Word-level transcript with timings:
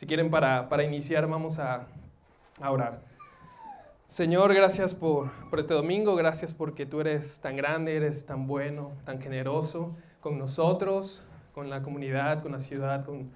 Si 0.00 0.06
quieren, 0.06 0.30
para, 0.30 0.70
para 0.70 0.82
iniciar, 0.82 1.26
vamos 1.26 1.58
a, 1.58 1.86
a 2.58 2.70
orar. 2.70 2.94
Señor, 4.08 4.54
gracias 4.54 4.94
por, 4.94 5.30
por, 5.50 5.60
este 5.60 5.74
domingo, 5.74 6.16
gracias 6.16 6.54
porque 6.54 6.86
tú 6.86 7.02
eres 7.02 7.42
tan 7.42 7.54
grande, 7.54 7.96
eres 7.96 8.24
tan 8.24 8.46
bueno, 8.46 8.92
tan 9.04 9.20
generoso 9.20 9.94
con 10.22 10.38
nosotros, 10.38 11.22
con 11.52 11.68
la 11.68 11.82
comunidad, 11.82 12.40
con 12.40 12.52
la 12.52 12.60
ciudad, 12.60 13.04
con, 13.04 13.30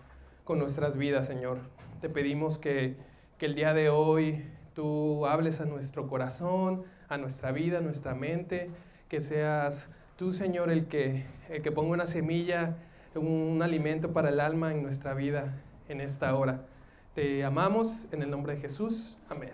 con 0.44 0.58
nuestras 0.58 0.96
vidas, 0.96 1.26
Señor. 1.26 1.58
Te 2.00 2.08
pedimos 2.08 2.58
que, 2.58 2.96
que, 3.36 3.44
el 3.44 3.54
día 3.54 3.74
de 3.74 3.90
hoy 3.90 4.46
tú 4.72 5.26
hables 5.26 5.60
a 5.60 5.66
nuestro 5.66 6.08
corazón, 6.08 6.84
a 7.10 7.18
nuestra 7.18 7.52
vida, 7.52 7.76
a 7.76 7.82
nuestra 7.82 8.14
mente, 8.14 8.70
que 9.10 9.20
seas 9.20 9.90
tú, 10.16 10.32
Señor, 10.32 10.70
el 10.70 10.86
que, 10.86 11.26
el 11.50 11.60
que 11.60 11.70
ponga 11.70 11.92
una 11.92 12.06
semilla, 12.06 12.78
un, 13.14 13.26
un 13.26 13.62
alimento 13.62 14.14
para 14.14 14.30
el 14.30 14.40
alma 14.40 14.72
en 14.72 14.82
nuestra 14.82 15.12
vida 15.12 15.54
en 15.88 16.00
esta 16.00 16.34
hora. 16.34 16.66
Te 17.14 17.44
amamos 17.44 18.06
en 18.12 18.22
el 18.22 18.30
nombre 18.30 18.54
de 18.54 18.60
Jesús. 18.60 19.16
Amén. 19.28 19.52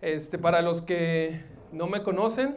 Este, 0.00 0.38
para 0.38 0.62
los 0.62 0.82
que 0.82 1.42
no 1.72 1.86
me 1.86 2.02
conocen, 2.02 2.56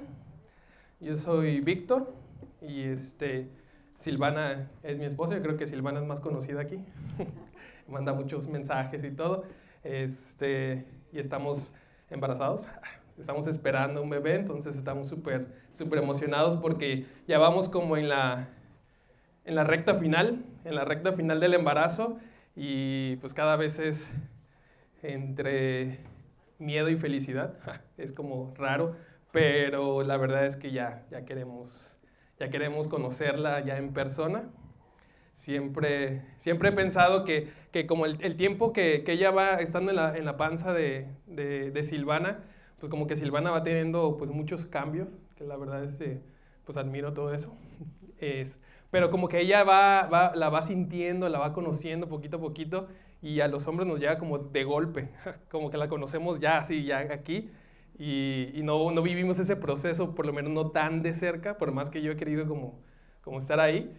yo 1.00 1.18
soy 1.18 1.62
Víctor 1.62 2.14
y 2.62 2.84
este, 2.84 3.50
Silvana 3.96 4.70
es 4.84 4.98
mi 4.98 5.06
esposa. 5.06 5.36
Yo 5.36 5.42
creo 5.42 5.58
que 5.58 5.68
Silvana 5.68 6.00
es 6.00 6.06
más 6.06 6.20
conocida 6.20 6.62
aquí. 6.62 6.80
Manda 7.88 8.14
muchos 8.14 8.48
mensajes 8.48 9.04
y 9.04 9.12
todo. 9.12 9.44
Este, 9.84 10.86
y 11.12 11.20
estamos 11.20 11.72
embarazados. 12.10 12.68
Estamos 13.18 13.48
esperando 13.48 14.02
un 14.02 14.10
bebé, 14.10 14.36
entonces 14.36 14.76
estamos 14.76 15.08
súper 15.08 15.48
súper 15.72 16.00
emocionados 16.00 16.58
porque 16.58 17.06
ya 17.28 17.38
vamos 17.38 17.70
como 17.70 17.96
en 17.96 18.10
la, 18.10 18.50
en 19.46 19.56
la 19.56 19.64
recta 19.64 19.96
final, 19.96 20.44
en 20.66 20.76
la 20.76 20.84
recta 20.84 21.14
final 21.14 21.40
del 21.40 21.54
embarazo 21.54 22.18
y 22.56 23.16
pues 23.18 23.34
cada 23.34 23.56
vez 23.56 23.80
es 23.80 24.12
entre 25.04 26.00
miedo 26.60 26.90
y 26.90 26.98
felicidad. 26.98 27.58
Es 27.98 28.12
como 28.12 28.54
raro, 28.58 28.96
pero 29.32 30.04
la 30.04 30.18
verdad 30.18 30.46
es 30.46 30.58
que 30.58 30.72
ya, 30.72 31.06
ya, 31.12 31.24
queremos, 31.26 31.98
ya 32.40 32.50
queremos 32.50 32.88
conocerla 32.88 33.64
ya 33.64 33.78
en 33.78 33.94
persona. 33.94 34.50
Siempre, 35.36 36.24
siempre 36.38 36.70
he 36.70 36.72
pensado 36.72 37.26
que, 37.26 37.50
que 37.72 37.86
como 37.86 38.06
el, 38.06 38.18
el, 38.22 38.36
tiempo 38.36 38.74
que, 38.74 39.04
que, 39.04 39.12
ella 39.12 39.32
va 39.32 39.56
estando 39.56 39.92
en 39.92 39.98
la, 39.98 40.18
en 40.18 40.26
la 40.26 40.38
panza 40.38 40.74
de, 40.74 41.08
de, 41.28 41.72
de, 41.72 41.84
Silvana, 41.84 42.40
pues 42.80 42.90
como 42.90 43.06
que 43.06 43.18
Silvana 43.18 43.52
va 43.52 43.62
teniendo 43.62 44.16
pues 44.18 44.32
muchos 44.32 44.66
cambios, 44.66 45.20
que 45.36 45.44
la 45.44 45.58
verdad 45.58 45.84
es, 45.84 46.00
eh, 46.00 46.22
pues 46.64 46.78
admiro 46.78 47.14
todo 47.14 47.34
eso. 47.34 47.56
Es, 48.18 48.62
pero 48.92 49.12
como 49.12 49.28
que 49.28 49.42
ella 49.42 49.64
va, 49.64 50.08
va, 50.08 50.36
la 50.36 50.50
va 50.50 50.62
sintiendo, 50.62 51.30
la 51.30 51.40
va 51.40 51.54
conociendo 51.54 52.08
poquito 52.08 52.38
a 52.38 52.40
poquito 52.40 52.88
y 53.22 53.40
a 53.42 53.48
los 53.48 53.68
hombres 53.68 53.88
nos 53.88 54.00
llega 54.00 54.18
como 54.18 54.38
de 54.38 54.64
golpe, 54.64 55.10
como 55.50 55.70
que 55.70 55.78
la 55.78 55.88
conocemos 55.88 56.40
ya 56.40 56.58
así, 56.58 56.86
ya 56.86 57.00
aquí, 57.00 57.50
y, 57.98 58.52
y, 58.54 58.64
no, 58.64 58.92
no 58.92 59.02
vivimos 59.02 59.40
ese 59.40 59.56
proceso, 59.56 60.16
por 60.16 60.26
lo 60.26 60.34
menos 60.34 60.52
no 60.52 60.72
tan 60.72 61.02
de 61.02 61.14
cerca, 61.14 61.58
por 61.58 61.72
más 61.72 61.90
que 61.90 62.02
yo 62.02 62.12
he 62.12 62.18
querido 62.18 62.46
como, 62.48 62.80
como 63.22 63.40
estar 63.40 63.60
ahí, 63.60 63.92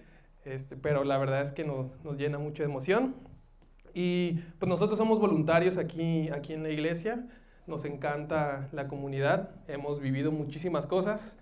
este, 0.45 0.77
pero 0.77 1.03
la 1.03 1.19
verdad 1.19 1.43
es 1.43 1.53
que 1.53 1.65
nos, 1.65 1.87
nos 2.05 2.17
llena 2.17 2.39
mucho 2.39 2.63
de 2.63 2.69
emoción. 2.69 3.17
Y 3.95 4.35
pues 4.59 4.69
nosotros 4.69 4.99
somos 4.99 5.19
voluntarios 5.19 5.79
aquí, 5.79 6.29
aquí 6.29 6.53
en 6.53 6.63
la 6.63 6.69
iglesia, 6.69 7.27
nos 7.67 7.85
encanta 7.85 8.69
la 8.73 8.87
comunidad, 8.89 9.51
hemos 9.67 10.01
vivido 10.01 10.31
muchísimas 10.31 10.87
cosas 10.87 11.35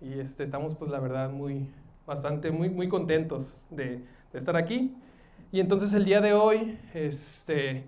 y 0.00 0.20
este, 0.20 0.44
estamos 0.44 0.76
pues 0.76 0.90
la 0.90 1.00
verdad 1.00 1.30
muy, 1.30 1.68
bastante, 2.06 2.50
muy, 2.50 2.70
muy 2.70 2.88
contentos 2.88 3.58
de, 3.70 4.02
estar 4.32 4.56
aquí. 4.56 4.94
Y 5.50 5.60
entonces 5.60 5.92
el 5.92 6.04
día 6.04 6.20
de 6.20 6.32
hoy, 6.32 6.78
este, 6.94 7.84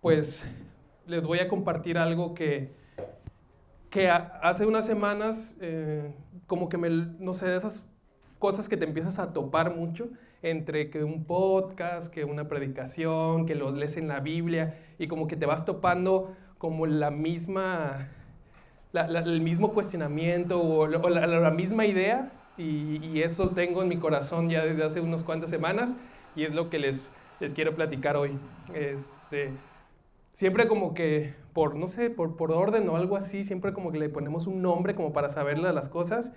pues 0.00 0.44
les 1.06 1.26
voy 1.26 1.40
a 1.40 1.48
compartir 1.48 1.98
algo 1.98 2.32
que, 2.32 2.72
que 3.90 4.08
hace 4.08 4.64
unas 4.64 4.86
semanas, 4.86 5.56
eh, 5.60 6.14
como 6.46 6.68
que 6.68 6.78
me, 6.78 6.88
no 6.88 7.34
sé, 7.34 7.46
de 7.46 7.56
esas 7.56 7.84
cosas 8.38 8.68
que 8.68 8.76
te 8.76 8.84
empiezas 8.84 9.18
a 9.18 9.32
topar 9.32 9.76
mucho, 9.76 10.08
entre 10.42 10.90
que 10.90 11.04
un 11.04 11.24
podcast, 11.24 12.12
que 12.12 12.24
una 12.24 12.48
predicación, 12.48 13.46
que 13.46 13.54
lo 13.54 13.70
lees 13.70 13.96
en 13.96 14.08
la 14.08 14.20
Biblia, 14.20 14.78
y 14.98 15.06
como 15.06 15.26
que 15.26 15.36
te 15.36 15.46
vas 15.46 15.64
topando 15.64 16.34
como 16.58 16.86
la 16.86 17.10
misma, 17.10 18.08
la, 18.92 19.06
la, 19.08 19.20
el 19.20 19.40
mismo 19.40 19.72
cuestionamiento 19.72 20.62
o, 20.62 20.86
la, 20.86 21.50
misma 21.50 21.86
idea, 21.86 22.32
y, 22.56 23.04
y 23.04 23.22
eso 23.22 23.50
tengo 23.50 23.82
en 23.82 23.88
mi 23.88 23.98
corazón 23.98 24.50
ya 24.50 24.64
desde 24.64 24.84
hace 24.84 25.00
unas 25.00 25.22
cuantas 25.22 25.50
semanas 25.50 25.94
y 26.36 26.44
es 26.44 26.54
lo 26.54 26.70
que 26.70 26.78
les, 26.78 27.10
les 27.40 27.52
quiero 27.52 27.74
platicar 27.74 28.16
hoy. 28.16 28.38
Este, 28.74 29.52
siempre 30.32 30.68
como 30.68 30.94
que 30.94 31.34
por, 31.52 31.74
no 31.76 31.88
sé, 31.88 32.10
por, 32.10 32.36
por 32.36 32.52
orden 32.52 32.88
o 32.88 32.96
algo 32.96 33.16
así, 33.16 33.44
siempre 33.44 33.72
como 33.72 33.92
que 33.92 33.98
le 33.98 34.08
ponemos 34.08 34.46
un 34.46 34.62
nombre 34.62 34.94
como 34.94 35.12
para 35.12 35.28
saberle 35.28 35.72
las 35.72 35.88
cosas 35.88 36.32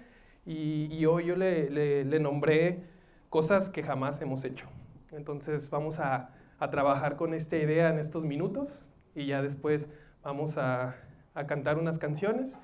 y, 0.45 0.87
y 0.91 1.05
hoy 1.05 1.25
yo 1.25 1.35
le, 1.35 1.69
le, 1.69 2.05
le, 2.05 2.19
nombré 2.19 2.83
cosas 3.29 3.69
que 3.69 3.83
jamás 3.83 4.21
hemos 4.21 4.43
hecho. 4.43 4.67
Entonces 5.11 5.69
vamos 5.69 5.99
a, 5.99 6.31
a, 6.59 6.69
trabajar 6.69 7.15
con 7.15 7.33
esta 7.33 7.57
idea 7.57 7.89
en 7.89 7.99
estos 7.99 8.25
minutos 8.25 8.85
y 9.15 9.27
ya 9.27 9.41
después 9.41 9.87
vamos 10.23 10.57
a, 10.57 10.95
a 11.33 11.47
cantar 11.47 11.77
unas 11.77 11.97
canciones 11.97 12.57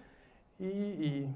y, 0.59 0.65
y, 0.65 1.35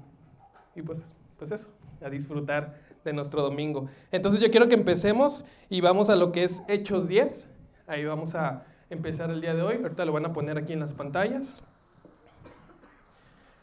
y 0.74 0.82
pues, 0.82 1.10
pues 1.38 1.50
eso, 1.50 1.68
a 2.02 2.10
disfrutar 2.10 2.78
de 3.04 3.12
nuestro 3.12 3.42
domingo. 3.42 3.88
Entonces 4.10 4.40
yo 4.40 4.50
quiero 4.50 4.68
que 4.68 4.74
empecemos 4.74 5.44
y 5.68 5.80
vamos 5.80 6.10
a 6.10 6.16
lo 6.16 6.32
que 6.32 6.44
es 6.44 6.62
Hechos 6.68 7.08
10. 7.08 7.50
Ahí 7.86 8.04
vamos 8.04 8.34
a 8.34 8.64
empezar 8.90 9.30
el 9.30 9.40
día 9.40 9.54
de 9.54 9.62
hoy. 9.62 9.76
Ahorita 9.76 10.04
lo 10.04 10.12
van 10.12 10.26
a 10.26 10.32
poner 10.32 10.58
aquí 10.58 10.72
en 10.72 10.80
las 10.80 10.92
pantallas. 10.92 11.62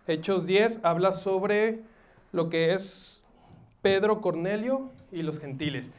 Hechos 0.08 0.46
10 0.48 0.82
habla 0.84 1.12
sobre 1.12 1.82
lo 2.32 2.50
que 2.50 2.74
es 2.74 3.24
Pedro, 3.82 4.22
Cornelio 4.22 4.92
y 5.12 5.22
los 5.22 5.40
gentiles. 5.40 5.92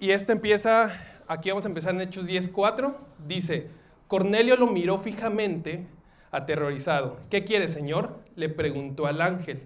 Y 0.00 0.10
este 0.10 0.32
empieza, 0.32 0.92
aquí 1.26 1.50
vamos 1.50 1.64
a 1.64 1.68
empezar 1.68 1.94
en 1.94 2.02
Hechos 2.02 2.26
10, 2.26 2.50
4. 2.50 2.96
Dice, 3.26 3.68
Cornelio 4.06 4.56
lo 4.56 4.66
miró 4.68 4.98
fijamente, 4.98 5.86
aterrorizado. 6.30 7.18
¿Qué 7.30 7.44
quiere, 7.44 7.68
Señor? 7.68 8.20
Le 8.36 8.48
preguntó 8.48 9.06
al 9.06 9.20
ángel. 9.20 9.62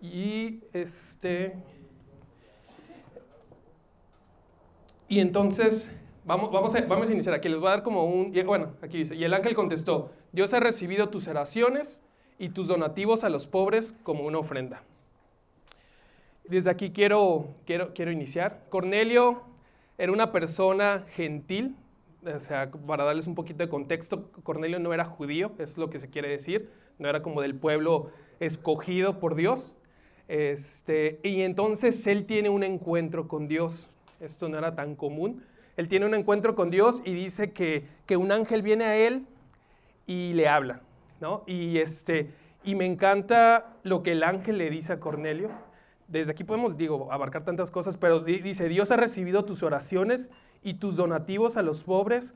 Y 0.00 0.60
este. 0.72 1.54
Y 5.08 5.20
entonces, 5.20 5.90
vamos, 6.24 6.50
vamos, 6.52 6.74
a, 6.74 6.80
vamos 6.82 7.08
a 7.08 7.12
iniciar 7.12 7.34
aquí. 7.34 7.48
Les 7.48 7.58
voy 7.58 7.68
a 7.68 7.70
dar 7.72 7.82
como 7.82 8.04
un. 8.04 8.32
Bueno, 8.44 8.74
aquí 8.82 8.98
dice: 8.98 9.14
Y 9.14 9.24
el 9.24 9.34
ángel 9.34 9.54
contestó: 9.54 10.10
Dios 10.32 10.52
ha 10.54 10.60
recibido 10.60 11.08
tus 11.08 11.28
oraciones 11.28 12.02
y 12.38 12.50
tus 12.50 12.68
donativos 12.68 13.24
a 13.24 13.28
los 13.28 13.46
pobres 13.46 13.94
como 14.02 14.24
una 14.24 14.38
ofrenda. 14.38 14.82
Desde 16.44 16.70
aquí 16.70 16.90
quiero, 16.90 17.48
quiero, 17.64 17.92
quiero 17.92 18.12
iniciar. 18.12 18.66
Cornelio 18.68 19.42
era 19.98 20.12
una 20.12 20.30
persona 20.30 21.04
gentil, 21.08 21.76
o 22.22 22.40
sea, 22.40 22.70
para 22.70 23.04
darles 23.04 23.26
un 23.26 23.34
poquito 23.34 23.58
de 23.58 23.68
contexto, 23.68 24.30
Cornelio 24.42 24.78
no 24.78 24.92
era 24.92 25.04
judío, 25.04 25.52
es 25.58 25.76
lo 25.76 25.90
que 25.90 25.98
se 25.98 26.10
quiere 26.10 26.28
decir, 26.28 26.70
no 26.98 27.08
era 27.08 27.22
como 27.22 27.40
del 27.40 27.54
pueblo 27.54 28.10
escogido 28.40 29.18
por 29.18 29.34
Dios, 29.34 29.75
este, 30.28 31.20
y 31.22 31.42
entonces 31.42 32.06
él 32.06 32.26
tiene 32.26 32.48
un 32.48 32.64
encuentro 32.64 33.28
con 33.28 33.48
Dios. 33.48 33.90
Esto 34.20 34.48
no 34.48 34.58
era 34.58 34.74
tan 34.74 34.96
común. 34.96 35.42
Él 35.76 35.88
tiene 35.88 36.06
un 36.06 36.14
encuentro 36.14 36.54
con 36.54 36.70
Dios 36.70 37.02
y 37.04 37.12
dice 37.12 37.52
que, 37.52 37.86
que 38.06 38.16
un 38.16 38.32
ángel 38.32 38.62
viene 38.62 38.84
a 38.84 38.96
él 38.96 39.26
y 40.06 40.32
le 40.32 40.48
habla. 40.48 40.80
¿no? 41.20 41.44
Y, 41.46 41.78
este, 41.78 42.30
y 42.64 42.74
me 42.74 42.86
encanta 42.86 43.76
lo 43.82 44.02
que 44.02 44.12
el 44.12 44.22
ángel 44.22 44.58
le 44.58 44.70
dice 44.70 44.94
a 44.94 45.00
Cornelio. 45.00 45.50
Desde 46.08 46.32
aquí 46.32 46.44
podemos, 46.44 46.76
digo, 46.76 47.12
abarcar 47.12 47.44
tantas 47.44 47.70
cosas, 47.70 47.96
pero 47.96 48.20
dice, 48.20 48.68
Dios 48.68 48.90
ha 48.90 48.96
recibido 48.96 49.44
tus 49.44 49.62
oraciones 49.62 50.30
y 50.62 50.74
tus 50.74 50.96
donativos 50.96 51.56
a 51.56 51.62
los 51.62 51.84
pobres 51.84 52.34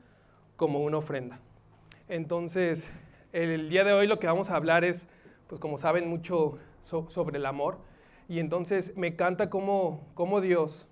como 0.57 0.79
una 0.79 0.97
ofrenda. 0.97 1.39
Entonces, 2.09 2.91
el 3.31 3.69
día 3.69 3.83
de 3.83 3.93
hoy 3.93 4.07
lo 4.07 4.19
que 4.19 4.27
vamos 4.27 4.49
a 4.49 4.57
hablar 4.57 4.83
es, 4.83 5.07
pues 5.47 5.59
como 5.61 5.77
saben, 5.77 6.09
mucho 6.09 6.57
so, 6.81 7.09
sobre 7.09 7.37
el 7.37 7.45
amor. 7.45 7.79
Y 8.27 8.39
entonces 8.39 8.95
me 8.95 9.07
encanta 9.07 9.49
cómo, 9.49 10.07
cómo 10.13 10.41
Dios, 10.41 10.87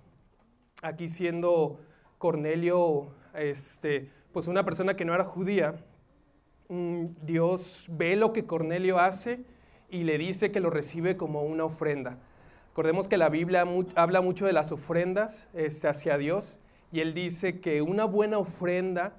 aquí 0.82 1.08
siendo 1.08 1.80
Cornelio, 2.18 3.14
este, 3.34 4.10
pues 4.32 4.48
una 4.48 4.64
persona 4.64 4.94
que 4.94 5.04
no 5.04 5.14
era 5.14 5.24
judía, 5.24 5.74
mm, 6.68 7.06
Dios 7.22 7.86
ve 7.90 8.16
lo 8.16 8.32
que 8.32 8.44
Cornelio 8.44 8.98
hace 8.98 9.44
y 9.88 10.04
le 10.04 10.18
dice 10.18 10.50
que 10.52 10.60
lo 10.60 10.70
recibe 10.70 11.16
como 11.16 11.42
una 11.42 11.64
ofrenda. 11.64 12.18
Recordemos 12.68 13.08
que 13.08 13.16
la 13.16 13.28
Biblia 13.28 13.64
habla 13.96 14.20
mucho 14.20 14.46
de 14.46 14.52
las 14.52 14.70
ofrendas 14.70 15.48
este, 15.54 15.88
hacia 15.88 16.16
Dios 16.16 16.60
y 16.92 17.00
él 17.00 17.14
dice 17.14 17.60
que 17.60 17.82
una 17.82 18.04
buena 18.04 18.38
ofrenda, 18.38 19.16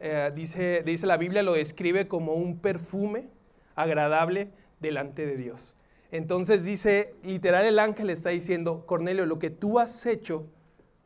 eh, 0.00 0.30
dice, 0.34 0.82
dice 0.84 1.06
la 1.06 1.16
Biblia, 1.16 1.42
lo 1.42 1.52
describe 1.52 2.08
como 2.08 2.34
un 2.34 2.58
perfume 2.58 3.28
agradable 3.74 4.50
delante 4.80 5.26
de 5.26 5.36
Dios. 5.36 5.75
Entonces 6.10 6.64
dice, 6.64 7.14
literal 7.22 7.64
el 7.64 7.78
ángel 7.78 8.10
está 8.10 8.30
diciendo, 8.30 8.84
Cornelio, 8.86 9.26
lo 9.26 9.38
que 9.38 9.50
tú 9.50 9.78
has 9.78 10.06
hecho, 10.06 10.46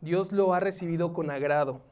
Dios 0.00 0.32
lo 0.32 0.54
ha 0.54 0.60
recibido 0.60 1.12
con 1.12 1.30
agrado. 1.30 1.82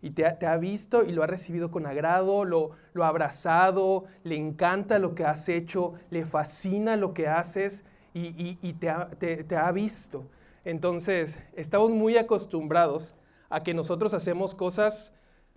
y 0.00 0.10
te 0.10 0.24
ha, 0.24 0.56
visto 0.58 1.02
y 1.02 1.10
lo 1.10 1.24
ha 1.24 1.26
recibido 1.26 1.72
con 1.72 1.84
agrado, 1.84 2.44
lo, 2.44 2.70
ha 3.02 3.08
abrazado, 3.08 4.04
le 4.22 4.36
encanta 4.36 5.00
lo 5.00 5.14
que 5.16 5.24
has 5.24 5.48
hecho, 5.48 5.94
le 6.10 6.24
fascina 6.24 6.96
lo 6.96 7.14
que 7.14 7.26
haces 7.26 7.84
y, 8.14 8.54
te, 8.74 8.90
ha, 8.90 9.10
te, 9.10 9.56
ha 9.56 9.72
visto. 9.72 10.24
Entonces, 10.64 11.38
estamos 11.54 11.90
muy 11.90 12.16
acostumbrados 12.16 13.14
a 13.50 13.62
que 13.62 13.74
nosotros 13.74 14.14
hacemos 14.14 14.54
cosas 14.54 15.12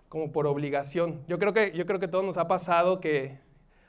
como 0.08 0.32
por 0.32 0.46
obligación. 0.46 1.22
Yo 1.28 1.38
creo 1.38 1.52
que, 1.52 1.72
yo 1.72 1.86
creo 1.86 2.00
que 2.00 2.08
todo 2.08 2.22
nos 2.22 2.36
ha 2.36 2.48
pasado 2.48 3.00
que, 3.00 3.38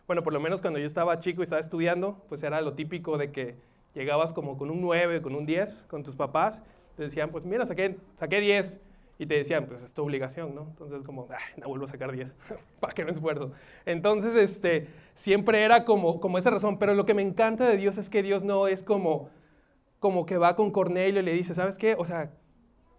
bueno, 0.08 0.24
por 0.24 0.34
lo 0.34 0.40
menos 0.40 0.62
cuando 0.62 0.80
yo 0.80 0.86
estaba 0.86 1.20
chico 1.20 1.42
y 1.42 1.44
estaba 1.44 1.60
estudiando, 1.60 2.24
pues 2.28 2.44
era 2.44 2.62
lo 2.62 2.74
típico 2.74 3.18
de 3.18 3.32
que 3.32 3.56
llegabas 3.94 4.34
como 4.34 4.58
con 4.58 4.70
un 4.70 4.82
9, 4.82 5.22
con 5.22 5.36
un 5.36 5.46
10 5.46 5.86
con 5.88 6.04
tus 6.04 6.16
papás, 6.16 6.62
te 6.96 7.04
decían, 7.04 7.30
pues 7.30 7.46
mira, 7.46 7.66
saqué, 7.66 7.98
saqué 8.16 8.40
10 8.40 8.82
y 9.20 9.26
te 9.26 9.36
decían, 9.36 9.66
pues 9.66 9.84
es 9.84 9.94
tu 9.94 10.04
obligación, 10.04 10.54
¿no? 10.56 10.64
Entonces 10.64 11.04
como, 11.04 11.28
no 11.58 11.68
vuelvo 11.68 11.86
a 11.86 11.88
sacar 11.88 12.12
10, 12.12 12.36
¿para 12.80 12.94
qué 12.94 13.06
me 13.06 13.12
esfuerzo? 13.12 13.52
Entonces, 13.86 14.36
este, 14.36 14.88
siempre 15.16 15.64
era 15.64 15.86
como, 15.86 16.20
como 16.20 16.38
esa 16.38 16.50
razón, 16.50 16.78
pero 16.80 16.94
lo 16.94 17.06
que 17.06 17.14
me 17.14 17.22
encanta 17.22 17.68
de 17.68 17.78
Dios 17.78 17.98
es 17.98 18.10
que 18.10 18.24
Dios 18.24 18.44
no 18.44 18.68
es 18.68 18.84
como, 18.84 19.30
como 20.00 20.26
que 20.26 20.38
va 20.38 20.56
con 20.56 20.72
Cornelio 20.72 21.22
y 21.22 21.24
le 21.24 21.34
dice, 21.34 21.54
¿sabes 21.54 21.78
qué? 21.78 21.96
O 21.98 22.06
sea, 22.06 22.32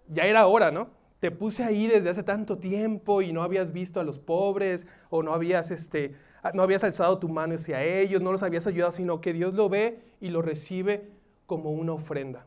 ya 0.09 0.25
era 0.25 0.47
hora, 0.47 0.71
¿no? 0.71 0.89
Te 1.25 1.31
puse 1.31 1.65
ahí 1.65 1.87
desde 1.87 2.11
hace 2.11 2.23
tanto 2.23 2.59
tiempo 2.59 3.23
y 3.23 3.33
no 3.33 3.43
habías 3.43 3.73
visto 3.73 3.99
a 3.99 4.05
los 4.05 4.19
pobres 4.19 4.87
o 5.09 5.23
no 5.23 5.33
habías, 5.33 5.71
este, 5.71 6.13
no 6.53 6.63
habías 6.63 6.85
alzado 6.85 7.19
tu 7.19 7.31
mano 7.31 7.55
hacia 7.55 7.83
ellos, 7.83 8.21
no 8.21 8.31
los 8.31 8.43
habías 8.43 8.67
ayudado, 8.67 8.93
sino 8.93 9.23
que 9.23 9.33
Dios 9.33 9.55
lo 9.55 9.71
ve 9.71 10.03
y 10.21 10.29
lo 10.29 10.43
recibe 10.43 11.09
como 11.47 11.71
una 11.71 11.95
ofrenda. 11.95 12.45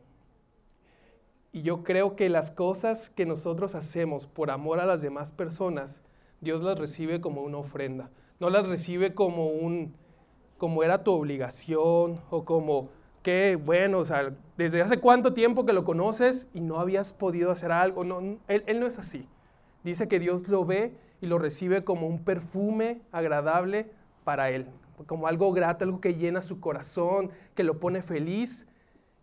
Y 1.52 1.64
yo 1.64 1.84
creo 1.84 2.16
que 2.16 2.30
las 2.30 2.52
cosas 2.52 3.10
que 3.10 3.26
nosotros 3.26 3.74
hacemos 3.74 4.28
por 4.28 4.52
amor 4.52 4.80
a 4.80 4.86
las 4.86 5.02
demás 5.02 5.32
personas, 5.32 6.04
Dios 6.40 6.62
las 6.62 6.78
recibe 6.78 7.20
como 7.20 7.42
una 7.42 7.58
ofrenda. 7.58 8.12
No 8.40 8.52
las 8.52 8.68
recibe 8.68 9.16
como 9.16 9.48
un, 9.48 9.96
como 10.60 10.84
era 10.84 11.04
tu 11.04 11.14
obligación 11.14 12.22
o 12.30 12.46
como 12.46 12.90
bueno, 13.64 14.00
o 14.00 14.06
sea, 14.06 14.34
desde 14.58 14.82
hace 14.82 15.00
cuánto 15.00 15.34
tiempo 15.34 15.66
que 15.66 15.74
lo 15.74 15.84
conoces 15.84 16.50
y 16.54 16.62
no 16.62 16.80
habías 16.80 17.14
podido 17.14 17.52
hacer 17.52 17.72
algo. 17.72 18.04
No, 18.04 18.20
él, 18.20 18.64
él 18.66 18.80
no 18.80 18.88
es 18.88 19.00
así. 19.00 19.28
Dice 19.84 20.08
que 20.08 20.20
Dios 20.20 20.48
lo 20.48 20.66
ve 20.66 20.94
y 21.22 21.28
lo 21.28 21.38
recibe 21.38 21.84
como 21.84 22.08
un 22.08 22.24
perfume 22.24 23.02
agradable 23.12 23.90
para 24.24 24.50
él, 24.50 24.68
como 25.06 25.28
algo 25.28 25.52
grato, 25.54 25.86
algo 25.86 26.02
que 26.02 26.16
llena 26.16 26.42
su 26.42 26.60
corazón, 26.60 27.32
que 27.56 27.64
lo 27.64 27.80
pone 27.80 28.02
feliz 28.02 28.68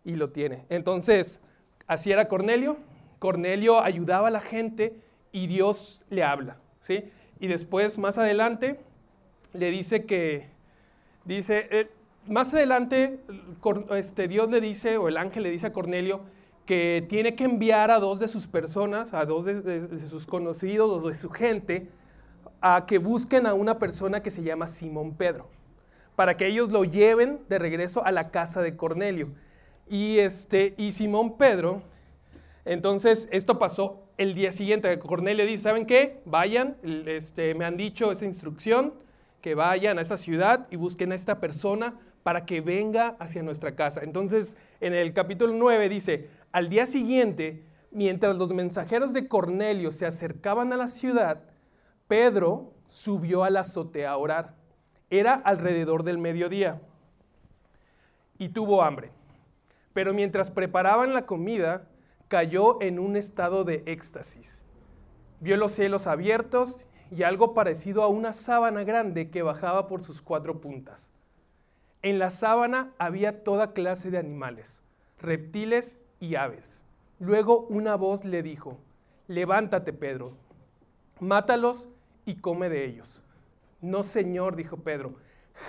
y 0.03 0.15
lo 0.15 0.29
tiene. 0.29 0.65
Entonces, 0.69 1.41
Así 1.87 2.11
era 2.11 2.27
Cornelio. 2.27 2.77
Cornelio 3.19 3.81
ayudaba 3.81 4.29
a 4.29 4.31
la 4.31 4.41
gente 4.41 4.95
y 5.31 5.47
Dios 5.47 6.01
le 6.09 6.23
habla. 6.23 6.57
¿sí? 6.79 7.05
Y 7.39 7.47
después, 7.47 7.97
más 7.97 8.17
adelante, 8.17 8.79
le 9.53 9.69
dice 9.71 10.05
que, 10.05 10.49
dice, 11.25 11.67
eh, 11.71 11.91
más 12.27 12.53
adelante, 12.53 13.19
este, 13.91 14.27
Dios 14.27 14.49
le 14.49 14.61
dice, 14.61 14.97
o 14.97 15.07
el 15.07 15.17
ángel 15.17 15.43
le 15.43 15.49
dice 15.49 15.67
a 15.67 15.73
Cornelio, 15.73 16.21
que 16.65 17.05
tiene 17.07 17.35
que 17.35 17.43
enviar 17.43 17.91
a 17.91 17.99
dos 17.99 18.19
de 18.19 18.27
sus 18.27 18.47
personas, 18.47 19.13
a 19.13 19.25
dos 19.25 19.45
de, 19.45 19.99
sus 19.99 20.25
conocidos 20.25 21.03
o 21.03 21.07
de 21.07 21.13
su 21.13 21.29
gente, 21.29 21.87
a 22.61 22.85
que 22.87 22.97
busquen 22.97 23.45
a 23.45 23.53
una 23.53 23.77
persona 23.77 24.23
que 24.23 24.31
se 24.31 24.41
llama 24.41 24.67
Simón 24.67 25.13
Pedro, 25.13 25.47
para 26.15 26.35
que 26.35 26.47
ellos 26.47 26.71
lo 26.71 26.83
lleven 26.83 27.41
de 27.47 27.59
regreso 27.59 28.03
a 28.03 28.11
la 28.11 28.31
casa 28.31 28.61
de 28.61 28.75
Cornelio. 28.75 29.29
Y, 29.87 30.17
este, 30.17 30.73
y 30.77 30.91
Simón 30.91 31.37
Pedro, 31.37 31.83
entonces 32.65 33.29
esto 33.31 33.59
pasó 33.59 34.01
el 34.17 34.33
día 34.33 34.51
siguiente. 34.51 34.97
Cornelio 34.97 35.45
dice, 35.45 35.63
¿saben 35.63 35.85
qué? 35.85 36.21
Vayan, 36.25 36.77
este, 37.05 37.53
me 37.53 37.65
han 37.65 37.77
dicho 37.77 38.11
esa 38.11 38.25
instrucción, 38.25 38.93
que 39.41 39.53
vayan 39.53 39.99
a 39.99 40.01
esa 40.01 40.17
ciudad 40.17 40.65
y 40.71 40.75
busquen 40.75 41.11
a 41.11 41.15
esta 41.15 41.39
persona 41.39 41.93
para 42.25 42.43
que 42.43 42.59
venga 42.59 43.15
hacia 43.19 43.43
nuestra 43.43 43.75
casa. 43.75 44.01
Entonces, 44.01 44.57
en 44.79 44.95
el 44.95 45.13
capítulo 45.13 45.53
9 45.53 45.89
dice, 45.89 46.27
al 46.51 46.69
día 46.69 46.87
siguiente, 46.87 47.63
mientras 47.91 48.35
los 48.35 48.49
mensajeros 48.49 49.13
de 49.13 49.27
Cornelio 49.27 49.91
se 49.91 50.07
acercaban 50.07 50.73
a 50.73 50.75
la 50.75 50.87
ciudad, 50.87 51.43
Pedro 52.07 52.73
subió 52.87 53.43
a 53.43 53.51
la 53.51 53.59
azotea 53.59 54.09
a 54.09 54.17
orar. 54.17 54.55
Era 55.11 55.35
alrededor 55.35 56.01
del 56.01 56.17
mediodía 56.17 56.81
y 58.39 58.49
tuvo 58.49 58.81
hambre. 58.81 59.11
Pero 59.93 60.11
mientras 60.11 60.49
preparaban 60.49 61.13
la 61.13 61.27
comida, 61.27 61.87
cayó 62.27 62.81
en 62.81 62.97
un 62.97 63.17
estado 63.17 63.65
de 63.65 63.83
éxtasis. 63.85 64.65
Vio 65.41 65.57
los 65.57 65.73
cielos 65.73 66.07
abiertos 66.07 66.87
y 67.11 67.21
algo 67.21 67.53
parecido 67.53 68.01
a 68.01 68.07
una 68.07 68.33
sábana 68.33 68.83
grande 68.83 69.29
que 69.29 69.43
bajaba 69.43 69.85
por 69.85 70.01
sus 70.01 70.23
cuatro 70.23 70.59
puntas. 70.59 71.11
En 72.05 72.19
la 72.19 72.29
sábana 72.29 72.93
había 72.99 73.43
toda 73.43 73.73
clase 73.73 74.11
de 74.11 74.19
animales, 74.19 74.83
reptiles 75.17 75.99
y 76.19 76.35
aves. 76.35 76.85
Luego 77.17 77.61
una 77.61 77.95
voz 77.95 78.25
le 78.25 78.43
dijo, 78.43 78.77
levántate 79.27 79.91
Pedro, 79.91 80.33
mátalos 81.19 81.87
y 82.23 82.35
come 82.35 82.69
de 82.69 82.85
ellos. 82.85 83.23
No, 83.81 84.03
Señor, 84.03 84.55
dijo 84.55 84.77
Pedro, 84.77 85.15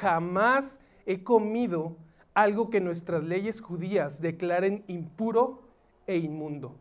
jamás 0.02 0.78
he 1.06 1.24
comido 1.24 1.96
algo 2.34 2.68
que 2.68 2.82
nuestras 2.82 3.24
leyes 3.24 3.62
judías 3.62 4.20
declaren 4.20 4.84
impuro 4.88 5.62
e 6.06 6.18
inmundo. 6.18 6.76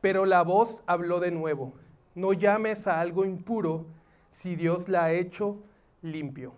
Pero 0.00 0.26
la 0.26 0.42
voz 0.42 0.82
habló 0.88 1.20
de 1.20 1.30
nuevo, 1.30 1.72
no 2.16 2.32
llames 2.32 2.88
a 2.88 3.00
algo 3.00 3.24
impuro 3.24 3.86
si 4.30 4.56
Dios 4.56 4.88
la 4.88 5.04
ha 5.04 5.12
hecho 5.12 5.62
limpio. 6.02 6.52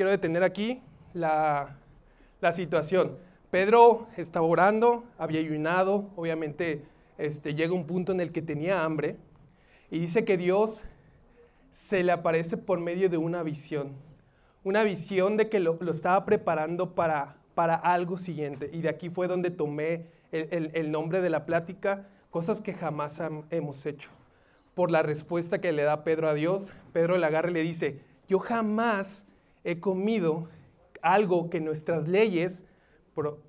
Quiero 0.00 0.12
detener 0.12 0.42
aquí 0.42 0.80
la, 1.12 1.76
situación. 2.52 3.18
Pedro 3.50 4.06
estaba 4.16 4.46
orando, 4.46 5.04
había 5.18 5.40
ayunado, 5.40 6.08
obviamente 6.16 6.86
este, 7.18 7.54
llega 7.54 7.74
un 7.74 7.86
punto 7.86 8.12
en 8.12 8.20
el 8.20 8.32
que 8.32 8.40
tenía 8.40 8.82
hambre 8.82 9.18
y 9.90 9.98
dice 9.98 10.24
que 10.24 10.38
Dios 10.38 10.84
se 11.68 12.02
le 12.02 12.12
aparece 12.12 12.56
por 12.56 12.80
medio 12.80 13.10
de 13.10 13.18
una 13.18 13.42
visión 13.42 13.92
una 14.64 14.84
visión 14.84 15.36
de 15.36 15.50
que 15.50 15.60
lo, 15.60 15.78
estaba 15.90 16.24
preparando 16.24 16.94
para, 16.94 17.36
para 17.54 17.74
algo 17.74 18.16
siguiente. 18.16 18.70
Y 18.72 18.80
de 18.80 18.88
aquí 18.88 19.10
fue 19.10 19.28
donde 19.28 19.50
tomé 19.50 20.06
el, 20.32 20.90
nombre 20.90 21.20
de 21.20 21.28
la 21.28 21.44
plática, 21.44 22.08
cosas 22.30 22.62
que 22.62 22.72
jamás 22.72 23.20
hemos 23.50 23.84
hecho. 23.84 24.08
Por 24.72 24.90
la 24.90 25.02
respuesta 25.02 25.60
que 25.60 25.72
le 25.72 25.82
da 25.82 26.04
Pedro 26.04 26.26
a 26.26 26.32
Dios, 26.32 26.72
Pedro 26.94 27.18
le 27.18 27.26
agarra 27.26 27.50
y 27.50 27.52
le 27.52 27.62
dice, 27.62 28.00
yo 28.26 28.38
jamás 28.38 29.26
he 29.64 29.80
comido 29.80 30.48
algo 31.02 31.50
que 31.50 31.60
nuestras 31.60 32.08
leyes 32.08 32.64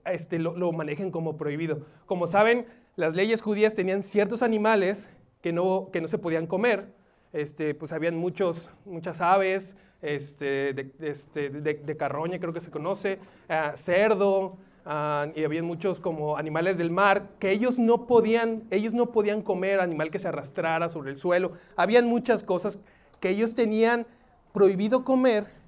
este, 0.05 0.39
lo, 0.39 0.55
lo, 0.57 0.71
manejen 0.71 1.11
como 1.11 1.37
prohibido. 1.37 1.85
Como 2.05 2.27
saben, 2.27 2.65
las 2.95 3.15
leyes 3.15 3.41
judías 3.41 3.73
tenían 3.73 4.03
ciertos 4.03 4.41
animales 4.41 5.09
que 5.41 5.53
no, 5.53 5.89
que 5.91 6.01
no 6.01 6.07
se 6.07 6.17
podían 6.17 6.47
comer. 6.47 6.93
Este, 7.33 7.73
pues 7.73 7.93
habían 7.93 8.17
muchos, 8.17 8.71
muchas 8.85 9.21
aves, 9.21 9.77
este, 10.01 10.73
de, 10.73 10.91
este, 10.99 11.49
de, 11.49 11.97
carroña, 11.97 12.39
creo 12.39 12.51
que 12.51 12.59
se 12.59 12.71
conoce, 12.71 13.19
ah, 13.47 13.73
cerdo, 13.75 14.57
ah, 14.85 15.27
y 15.35 15.43
había 15.43 15.63
muchos 15.63 16.01
como 16.01 16.37
animales 16.37 16.77
del 16.77 16.91
mar 16.91 17.29
que 17.39 17.51
ellos 17.51 17.79
no 17.79 18.07
podían, 18.07 18.63
ellos 18.71 18.93
no 18.93 19.11
podían 19.11 19.41
comer 19.41 19.79
animal 19.79 20.11
que 20.11 20.19
se 20.19 20.27
arrastrara 20.27 20.89
sobre 20.89 21.11
el 21.11 21.17
suelo. 21.17 21.53
Habían 21.77 22.07
muchas 22.07 22.43
cosas 22.43 22.79
que 23.21 23.29
ellos 23.29 23.55
tenían 23.55 24.05
prohibido 24.53 25.05
comer 25.05 25.60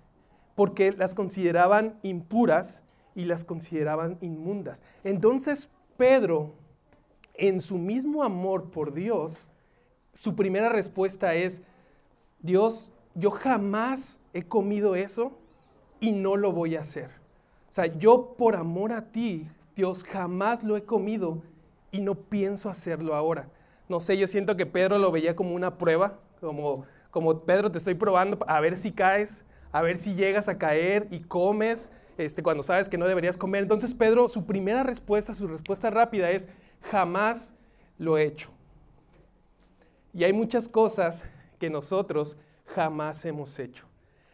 porque 0.55 0.91
las 0.91 1.15
consideraban 1.15 1.99
impuras 2.03 2.83
y 3.15 3.25
las 3.25 3.45
consideraban 3.45 4.17
inmundas. 4.21 4.83
Entonces 5.03 5.69
Pedro, 5.97 6.53
en 7.33 7.61
su 7.61 7.77
mismo 7.77 8.23
amor 8.23 8.71
por 8.71 8.93
Dios, 8.93 9.47
su 10.13 10.35
primera 10.35 10.69
respuesta 10.69 11.33
es, 11.33 11.61
Dios, 12.41 12.91
yo 13.15 13.31
jamás 13.31 14.19
he 14.33 14.43
comido 14.43 14.95
eso 14.95 15.31
y 15.99 16.11
no 16.11 16.35
lo 16.37 16.51
voy 16.51 16.75
a 16.75 16.81
hacer. 16.81 17.09
O 17.69 17.73
sea, 17.73 17.85
yo 17.85 18.35
por 18.37 18.55
amor 18.55 18.91
a 18.91 19.11
ti, 19.11 19.47
Dios, 19.75 20.03
jamás 20.03 20.63
lo 20.63 20.77
he 20.77 20.83
comido 20.83 21.41
y 21.91 22.01
no 22.01 22.15
pienso 22.15 22.69
hacerlo 22.69 23.15
ahora. 23.15 23.49
No 23.89 23.99
sé, 23.99 24.17
yo 24.17 24.27
siento 24.27 24.55
que 24.55 24.65
Pedro 24.65 24.97
lo 24.97 25.11
veía 25.11 25.35
como 25.35 25.55
una 25.55 25.77
prueba, 25.77 26.19
como, 26.39 26.85
como 27.09 27.41
Pedro 27.41 27.71
te 27.71 27.77
estoy 27.77 27.95
probando 27.95 28.37
a 28.47 28.59
ver 28.59 28.75
si 28.75 28.91
caes, 28.91 29.45
a 29.73 29.81
ver 29.81 29.97
si 29.97 30.13
llegas 30.13 30.47
a 30.47 30.57
caer 30.57 31.07
y 31.11 31.19
comes 31.19 31.91
este, 32.17 32.43
cuando 32.43 32.63
sabes 32.63 32.87
que 32.87 32.97
no 32.97 33.07
deberías 33.07 33.37
comer. 33.37 33.63
Entonces 33.63 33.93
Pedro, 33.93 34.29
su 34.29 34.45
primera 34.45 34.83
respuesta, 34.83 35.33
su 35.33 35.47
respuesta 35.47 35.89
rápida 35.89 36.29
es, 36.29 36.47
jamás 36.83 37.55
lo 37.97 38.17
he 38.17 38.23
hecho. 38.23 38.51
Y 40.13 40.23
hay 40.23 40.31
muchas 40.31 40.69
cosas 40.69 41.27
que 41.59 41.69
nosotros 41.69 42.37
jamás 42.67 43.25
hemos 43.25 43.57
hecho. 43.57 43.87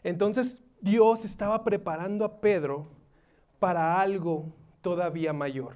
Entonces 0.04 0.62
Dios 0.82 1.24
estaba 1.24 1.64
preparando 1.64 2.26
a 2.26 2.42
Pedro 2.42 2.88
para 3.60 4.02
algo 4.02 4.54
todavía 4.82 5.32
mayor. 5.32 5.76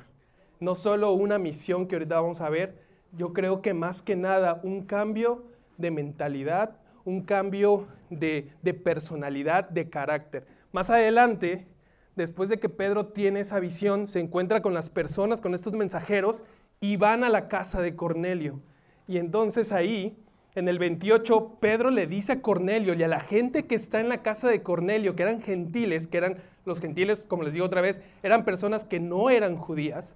No 0.60 0.76
solo 0.76 1.14
una 1.14 1.40
misión 1.40 1.88
que 1.88 1.96
ahorita 1.96 2.20
vamos 2.20 2.42
a 2.42 2.50
ver, 2.50 2.84
yo 3.14 3.32
creo 3.34 3.62
que 3.62 3.74
más 3.74 4.02
que 4.02 4.16
nada 4.16 4.60
un 4.64 4.84
cambio 4.86 5.46
de 5.78 5.92
mentalidad, 5.92 6.78
un 7.06 7.22
cambio 7.22 7.88
de, 8.10 8.52
personalidad, 8.84 9.70
de 9.70 9.90
carácter. 9.90 10.46
Más 10.72 10.90
adelante, 10.90 11.68
después 12.16 12.50
de 12.50 12.60
que 12.60 12.70
Pedro 12.70 13.08
tiene 13.08 13.42
esa 13.42 13.60
visión, 13.60 14.08
se 14.08 14.20
encuentra 14.20 14.62
con 14.62 14.74
las 14.74 14.90
personas, 14.90 15.42
con 15.42 15.54
estos 15.54 15.74
mensajeros, 15.74 16.44
y 16.80 16.98
van 16.98 17.24
a 17.24 17.30
la 17.30 17.48
casa 17.48 17.82
de 17.82 17.96
Cornelio. 17.96 18.62
Y 19.08 19.18
entonces 19.18 19.72
ahí, 19.72 20.18
en 20.56 20.68
el 20.68 20.80
28, 20.80 21.58
Pedro 21.60 21.90
le 21.90 22.08
dice 22.08 22.34
a 22.34 22.42
Cornelio 22.42 22.94
y 22.94 23.04
a 23.04 23.08
la 23.08 23.20
gente 23.20 23.66
que 23.66 23.76
está 23.76 24.00
en 24.00 24.10
la 24.10 24.22
casa 24.22 24.50
de 24.50 24.62
Cornelio, 24.62 25.16
que 25.16 25.24
eran 25.24 25.42
gentiles, 25.42 26.08
que 26.08 26.18
eran 26.18 26.38
los 26.66 26.80
gentiles, 26.80 27.26
como 27.28 27.44
les 27.44 27.54
digo 27.54 27.66
otra 27.66 27.82
vez, 27.82 28.02
eran 28.22 28.46
personas 28.46 28.86
que 28.86 29.00
no 29.00 29.30
eran 29.30 29.58
judías. 29.58 30.16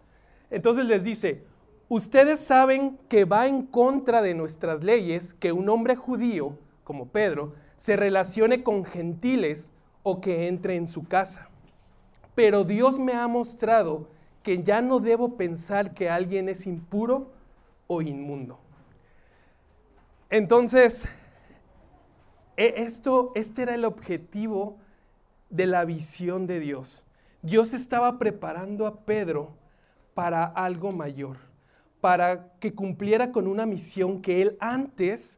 Entonces 0.50 0.86
les 0.86 1.04
dice, 1.04 1.44
ustedes 1.90 2.40
saben 2.40 2.98
que 3.10 3.26
va 3.26 3.48
en 3.48 3.64
contra 3.64 4.22
de 4.22 4.34
nuestras 4.34 4.84
leyes 4.84 5.34
que 5.34 5.52
un 5.52 5.68
hombre 5.70 5.96
judío, 5.96 6.58
como 6.88 7.10
Pedro, 7.10 7.54
se 7.76 7.98
relacione 7.98 8.64
con 8.64 8.86
gentiles 8.86 9.72
o 10.04 10.22
que 10.22 10.48
entre 10.48 10.78
en 10.78 10.88
su 10.88 11.06
casa. 11.06 11.50
Pero 12.34 12.64
Dios 12.64 12.98
me 12.98 13.12
ha 13.12 13.28
mostrado 13.28 14.08
que 14.42 14.64
ya 14.64 14.82
no 14.82 15.02
debo 15.02 15.36
pensar 15.36 15.94
que 15.94 16.10
alguien 16.10 16.48
es 16.48 16.66
impuro 16.66 17.34
o 17.88 18.02
inmundo. 18.02 18.58
Entonces, 20.30 21.10
e, 22.56 22.76
esto, 22.78 23.34
este 23.36 23.64
era 23.64 23.76
el 23.76 23.84
objetivo 23.84 24.78
de 25.50 25.68
la 25.68 25.84
visión 25.84 26.48
de 26.48 26.62
Dios. 26.62 27.04
Dios 27.42 27.74
estaba 27.74 28.18
preparando 28.18 28.88
a 28.88 29.02
Pedro 29.02 29.58
para 30.14 30.46
algo 30.46 30.94
mayor, 30.94 31.36
para 32.00 32.54
que 32.60 32.74
cumpliera 32.74 33.34
con 33.34 33.46
una 33.46 33.66
misión 33.66 34.22
que 34.22 34.42
él 34.42 34.58
antes 34.62 35.38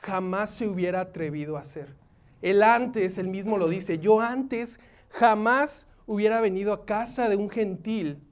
jamás 0.00 0.50
se 0.50 0.66
hubiera 0.66 1.00
atrevido 1.00 1.56
a 1.56 1.60
hacer. 1.60 1.94
Él 2.42 2.62
antes, 2.62 3.18
él 3.18 3.28
mismo 3.28 3.58
lo 3.58 3.68
dice, 3.68 3.98
yo 3.98 4.20
antes 4.20 4.80
jamás 5.10 5.88
hubiera 6.06 6.40
venido 6.40 6.72
a 6.72 6.84
casa 6.84 7.28
de 7.28 7.36
un 7.36 7.50
gentil 7.50 8.22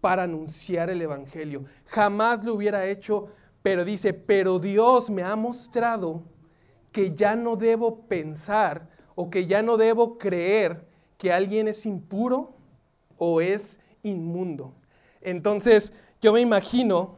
para 0.00 0.24
anunciar 0.24 0.90
el 0.90 1.02
Evangelio. 1.02 1.64
Jamás 1.86 2.44
lo 2.44 2.54
hubiera 2.54 2.86
hecho 2.86 3.28
pero 3.66 3.84
dice, 3.84 4.14
pero 4.14 4.60
Dios 4.60 5.10
me 5.10 5.24
ha 5.24 5.34
mostrado 5.34 6.22
que 6.92 7.16
ya 7.16 7.34
no 7.34 7.56
debo 7.56 8.06
pensar 8.06 8.88
o 9.16 9.28
que 9.28 9.46
ya 9.46 9.60
no 9.60 9.76
debo 9.76 10.18
creer 10.18 10.86
que 11.18 11.32
alguien 11.32 11.66
es 11.66 11.84
impuro 11.84 12.54
o 13.18 13.40
es 13.40 13.80
inmundo. 14.04 14.72
Entonces, 15.20 15.92
yo 16.20 16.32
me 16.32 16.40
imagino 16.40 17.16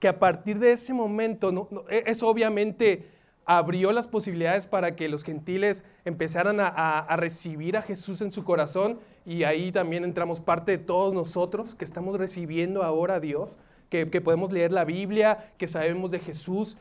que 0.00 0.08
a 0.08 0.18
partir 0.18 0.58
de 0.58 0.72
ese 0.72 0.92
momento, 0.92 1.68
e, 1.88 2.02
eso 2.06 2.26
obviamente 2.26 3.08
abrió 3.44 3.92
las 3.92 4.06
posibilidades 4.06 4.66
para 4.66 4.96
que 4.96 5.08
los 5.08 5.22
gentiles 5.22 5.84
empezaran 6.04 6.58
a, 6.60 7.16
recibir 7.16 7.76
a 7.76 7.82
Jesús 7.82 8.20
en 8.20 8.30
su 8.30 8.44
corazón 8.44 8.98
y 9.24 9.44
ahí 9.44 9.72
también 9.72 10.04
entramos 10.04 10.40
parte 10.40 10.72
de 10.72 10.78
todos 10.78 11.12
nosotros 11.14 11.74
que 11.74 11.84
estamos 11.84 12.16
recibiendo 12.18 12.82
ahora 12.82 13.16
a 13.16 13.20
Dios 13.20 13.58
que, 13.88 14.06
podemos 14.20 14.52
leer 14.52 14.72
la 14.72 14.84
Biblia, 14.84 15.52
que 15.58 15.66
sabemos 15.66 16.12
de 16.12 16.20
Jesús, 16.20 16.76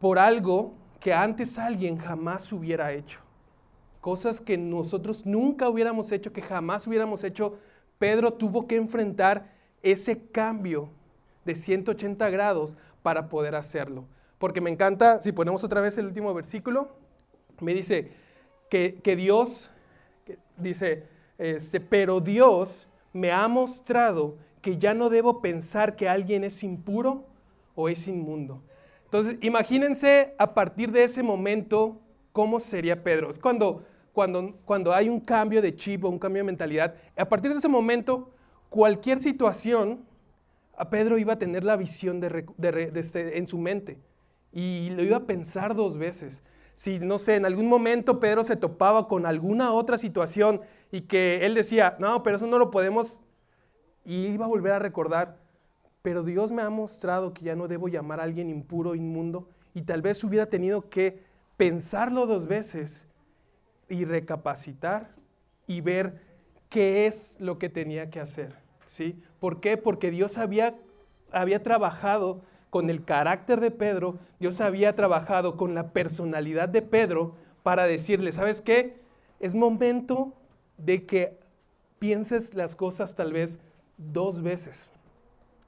por 0.00 0.18
algo 0.18 0.74
que 0.98 1.14
antes 1.14 1.58
alguien 1.58 1.96
jamás 1.96 2.52
hubiera 2.52 2.92
hecho. 2.92 3.20
Cosas 4.00 4.40
que 4.40 4.58
nosotros 4.58 5.24
nunca 5.26 5.68
hubiéramos 5.68 6.10
hecho, 6.10 6.32
que 6.32 6.42
jamás 6.42 6.86
hubiéramos 6.88 7.22
hecho. 7.22 7.56
Pedro 7.98 8.32
tuvo 8.32 8.66
que 8.66 8.76
enfrentar 8.76 9.52
ese 9.82 10.26
cambio 10.30 10.90
de 11.44 11.54
180 11.54 12.30
grados 12.30 12.76
para 13.02 13.28
poder 13.28 13.54
hacerlo. 13.54 14.04
Porque 14.38 14.60
me 14.60 14.70
encanta, 14.70 15.20
si 15.20 15.32
ponemos 15.32 15.64
otra 15.64 15.80
vez 15.80 15.98
el 15.98 16.06
último 16.06 16.32
versículo, 16.32 16.88
me 17.60 17.74
dice 17.74 18.12
que, 18.68 19.16
Dios, 19.16 19.72
dice, 20.56 21.04
este, 21.38 21.80
pero 21.80 22.20
Dios 22.20 22.88
me 23.12 23.32
ha 23.32 23.46
mostrado 23.48 24.36
que 24.62 24.78
ya 24.78 24.94
no 24.94 25.10
debo 25.10 25.40
pensar 25.40 25.96
que 25.96 26.08
alguien 26.08 26.44
es 26.44 26.62
impuro 26.62 27.26
o 27.74 27.88
es 27.88 28.06
inmundo. 28.08 28.62
Entonces, 29.04 29.36
imagínense 29.40 30.34
a 30.38 30.54
partir 30.54 30.92
de 30.92 31.04
ese 31.04 31.22
momento 31.22 32.00
cómo 32.32 32.60
sería 32.60 33.02
Pedro. 33.02 33.28
Es 33.28 33.38
cuando, 33.38 33.82
cuando, 34.12 34.54
cuando 34.64 34.94
hay 34.94 35.08
un 35.08 35.20
cambio 35.20 35.60
de 35.60 35.74
chip 35.74 36.04
o 36.04 36.08
un 36.08 36.18
cambio 36.18 36.40
de 36.40 36.46
mentalidad. 36.46 36.94
A 37.16 37.28
partir 37.28 37.50
de 37.50 37.58
ese 37.58 37.68
momento, 37.68 38.30
cualquier 38.68 39.20
situación, 39.20 40.04
a 40.80 40.88
Pedro 40.88 41.18
iba 41.18 41.34
a 41.34 41.38
tener 41.38 41.62
la 41.62 41.76
visión 41.76 42.20
de, 42.20 42.46
este, 42.94 43.36
en 43.36 43.46
su 43.46 43.58
mente 43.58 43.98
y 44.50 44.88
lo 44.90 45.02
iba 45.02 45.18
a 45.18 45.26
pensar 45.26 45.74
dos 45.74 45.98
veces. 45.98 46.42
Si, 46.74 46.98
no 46.98 47.18
sé, 47.18 47.36
en 47.36 47.44
algún 47.44 47.68
momento 47.68 48.18
Pedro 48.18 48.44
se 48.44 48.56
topaba 48.56 49.06
con 49.06 49.26
alguna 49.26 49.74
otra 49.74 49.98
situación 49.98 50.62
y 50.90 51.02
que 51.02 51.44
él 51.44 51.52
decía, 51.52 51.96
no, 51.98 52.22
pero 52.22 52.36
eso 52.36 52.46
no 52.46 52.58
lo 52.58 52.70
podemos 52.70 53.20
y 54.06 54.28
iba 54.28 54.46
a 54.46 54.48
volver 54.48 54.72
a 54.72 54.78
recordar, 54.78 55.36
pero 56.00 56.22
Dios 56.22 56.50
me 56.50 56.62
ha 56.62 56.70
mostrado 56.70 57.34
que 57.34 57.44
ya 57.44 57.54
no 57.54 57.68
debo 57.68 57.88
llamar 57.88 58.18
a 58.18 58.22
alguien 58.22 58.48
impuro, 58.48 58.94
inmundo, 58.94 59.50
y 59.74 59.82
tal 59.82 60.00
vez 60.00 60.24
hubiera 60.24 60.46
tenido 60.46 60.88
que 60.88 61.22
pensarlo 61.58 62.26
dos 62.26 62.46
veces 62.46 63.06
y 63.90 64.06
recapacitar 64.06 65.14
y 65.66 65.82
ver 65.82 66.22
qué 66.70 67.04
es 67.04 67.36
lo 67.38 67.58
que 67.58 67.68
tenía 67.68 68.08
que 68.08 68.20
hacer. 68.20 68.69
¿Sí? 68.90 69.14
¿Por 69.38 69.60
qué? 69.60 69.76
Porque 69.76 70.10
Dios 70.10 70.36
había, 70.36 70.74
había 71.30 71.62
trabajado 71.62 72.40
con 72.70 72.90
el 72.90 73.04
carácter 73.04 73.60
de 73.60 73.70
Pedro, 73.70 74.18
Dios 74.40 74.60
había 74.60 74.96
trabajado 74.96 75.56
con 75.56 75.76
la 75.76 75.92
personalidad 75.92 76.68
de 76.68 76.82
Pedro 76.82 77.36
para 77.62 77.86
decirle, 77.86 78.32
¿sabes 78.32 78.60
qué? 78.60 78.96
Es 79.38 79.54
momento 79.54 80.32
de 80.76 81.06
que 81.06 81.38
pienses 82.00 82.54
las 82.54 82.74
cosas 82.74 83.14
tal 83.14 83.32
vez 83.32 83.60
dos 83.96 84.42
veces. 84.42 84.90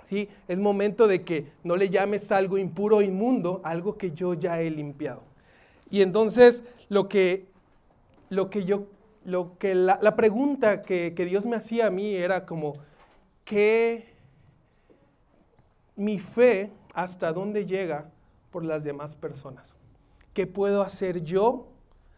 ¿Sí? 0.03 0.29
Es 0.49 0.59
momento 0.59 1.07
de 1.07 1.23
que 1.23 1.47
no 1.63 1.77
le 1.77 1.91
llames 1.91 2.33
algo 2.33 2.59
impuro 2.59 2.97
o 2.97 3.03
inmundo, 3.03 3.61
algo 3.63 3.97
que 3.97 4.11
yo 4.11 4.35
ya 4.35 4.61
he 4.61 4.69
limpiado. 4.69 5.23
Y 5.91 6.03
entonces 6.03 6.65
lo 6.89 7.09
que, 7.09 7.47
lo 8.31 8.51
que 8.51 8.65
yo, 8.65 8.87
lo 9.25 9.57
que 9.59 9.77
la, 9.77 10.17
pregunta 10.17 10.83
que, 10.83 11.13
que, 11.15 11.25
Dios 11.25 11.47
me 11.47 11.55
hacía 11.55 11.87
a 11.87 11.91
mí 11.91 12.17
era 12.17 12.47
como, 12.47 12.75
¿qué 13.45 14.13
mi 15.97 16.19
fe 16.19 16.73
hasta 16.95 17.33
dónde 17.33 17.67
llega 17.67 18.11
por 18.51 18.65
las 18.65 18.85
demás 18.85 19.15
personas? 19.15 19.77
¿Qué 20.35 20.47
puedo 20.47 20.83
hacer 20.83 21.23
yo? 21.23 21.69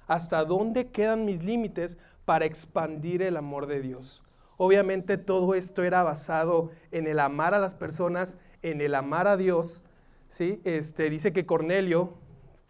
¿Hasta 0.07 0.45
dónde 0.45 0.88
quedan 0.88 1.25
mis 1.25 1.43
límites 1.43 1.97
para 2.25 2.45
expandir 2.45 3.23
el 3.23 3.37
amor 3.37 3.66
de 3.66 3.81
Dios? 3.81 4.23
Obviamente 4.57 5.19
todo 5.19 5.54
esto 5.54 5.83
era 5.83 6.02
basado 6.02 6.71
en 6.93 7.07
el 7.07 7.19
amar 7.19 7.54
a 7.54 7.59
las 7.59 7.75
personas, 7.75 8.37
en 8.62 8.81
el 8.81 8.95
amar 8.95 9.26
a 9.26 9.37
Dios. 9.37 9.83
¿sí? 10.28 10.61
Este, 10.64 11.11
dice 11.11 11.33
que 11.33 11.47
Cornelio 11.47 12.14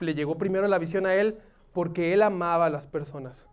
le 0.01 0.15
llegó 0.15 0.39
primero 0.39 0.67
la 0.69 0.79
visión 0.79 1.07
a 1.07 1.15
él 1.15 1.39
porque 1.73 2.13
él 2.13 2.23
amaba 2.23 2.67
a 2.67 2.71
las 2.71 2.87
personas, 2.87 3.47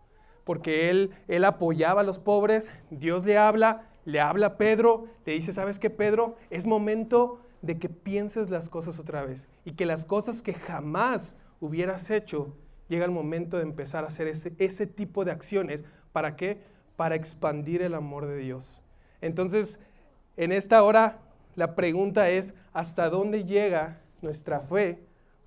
porque 0.44 0.90
él, 0.90 1.10
él 1.28 1.44
apoyaba 1.44 2.00
a 2.00 2.04
los 2.04 2.18
pobres. 2.18 2.72
Dios 2.90 3.24
le 3.26 3.36
habla, 3.36 3.88
le 4.04 4.20
habla 4.20 4.56
Pedro, 4.56 5.06
le 5.24 5.32
dice, 5.32 5.52
¿sabes 5.52 5.78
qué, 5.78 5.90
Pedro? 5.90 6.36
Es 6.50 6.66
momento 6.66 7.40
de 7.60 7.78
que 7.78 7.88
pienses 7.88 8.50
las 8.50 8.68
cosas 8.68 8.98
otra 8.98 9.24
vez 9.24 9.48
y 9.64 9.72
que 9.72 9.86
las 9.86 10.04
cosas 10.04 10.42
que 10.42 10.54
jamás 10.54 11.36
hubieras 11.60 12.10
hecho, 12.10 12.56
llega 12.88 13.04
el 13.04 13.10
momento 13.10 13.56
de 13.56 13.62
empezar 13.62 14.04
a 14.04 14.08
hacer 14.08 14.26
ese, 14.26 14.52
ese 14.58 14.86
tipo 14.86 15.24
de 15.24 15.30
acciones. 15.30 15.84
¿Para 16.12 16.36
qué? 16.36 16.60
para 16.96 17.14
expandir 17.14 17.82
el 17.82 17.94
amor 17.94 18.26
de 18.26 18.36
Dios. 18.36 18.82
Entonces, 19.20 19.80
en 20.36 20.52
esta 20.52 20.82
hora, 20.82 21.18
la 21.54 21.74
pregunta 21.74 22.30
es, 22.30 22.54
¿hasta 22.72 23.08
dónde 23.10 23.44
llega 23.44 24.00
nuestra 24.20 24.60
fe 24.60 25.02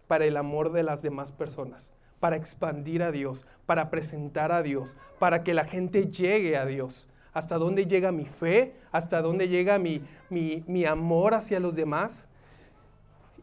para 0.08 0.26
el 0.26 0.38
amor 0.38 0.72
de 0.72 0.84
las 0.84 1.02
demás 1.02 1.32
personas? 1.32 1.94
Para 2.20 2.36
expandir 2.36 3.04
a 3.04 3.12
Dios, 3.12 3.46
para 3.66 3.90
presentar 3.90 4.52
a 4.52 4.64
Dios, 4.64 4.98
para 5.20 5.44
que 5.44 5.54
la 5.54 5.66
gente 5.66 6.08
llegue 6.08 6.58
a 6.58 6.66
Dios. 6.66 7.08
¿Hasta 7.36 7.58
dónde 7.58 7.86
llega 7.86 8.14
mi 8.14 8.24
fe? 8.24 8.76
¿Hasta 8.94 9.22
dónde 9.22 9.50
llega 9.50 9.78
mi, 9.78 10.02
mi, 10.30 10.86
amor 10.86 11.34
hacia 11.34 11.60
los 11.60 11.76
demás? 11.76 12.30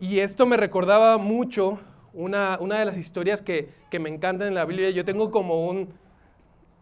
Y 0.00 0.20
esto 0.20 0.46
me 0.46 0.56
recordaba 0.56 1.18
mucho 1.18 1.78
una, 2.14 2.56
una 2.58 2.78
de 2.78 2.86
las 2.86 2.96
historias 2.96 3.42
que, 3.42 3.68
que 3.90 3.98
me 3.98 4.08
encantan 4.08 4.48
en 4.48 4.54
la 4.54 4.64
Biblia. 4.64 4.88
Yo 4.88 5.04
tengo 5.04 5.30
como 5.30 5.68
un, 5.68 5.90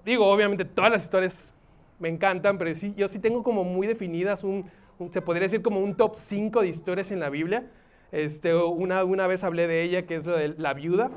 digo, 0.04 0.24
obviamente 0.28 0.64
todas 0.64 0.92
las 0.92 1.02
historias 1.02 1.52
me 1.98 2.08
encantan, 2.08 2.58
pero 2.58 2.72
sí, 2.76 2.94
yo 2.96 3.08
sí 3.08 3.18
tengo 3.18 3.42
como 3.42 3.64
muy 3.64 3.88
definidas 3.88 4.44
un, 4.44 4.70
se 5.10 5.20
podría 5.20 5.42
decir 5.42 5.62
como 5.62 5.80
un 5.80 5.96
top 5.96 6.14
5 6.16 6.60
de 6.60 6.68
historias 6.68 7.10
en 7.10 7.18
la 7.18 7.28
Biblia. 7.28 7.66
Este, 8.12 8.54
una, 8.54 9.02
una 9.02 9.26
vez 9.26 9.42
hablé 9.42 9.66
de 9.66 9.82
ella, 9.82 10.06
que 10.06 10.14
es 10.14 10.26
la 10.26 10.36
de 10.36 10.54
la 10.56 10.74
viuda. 10.74 11.10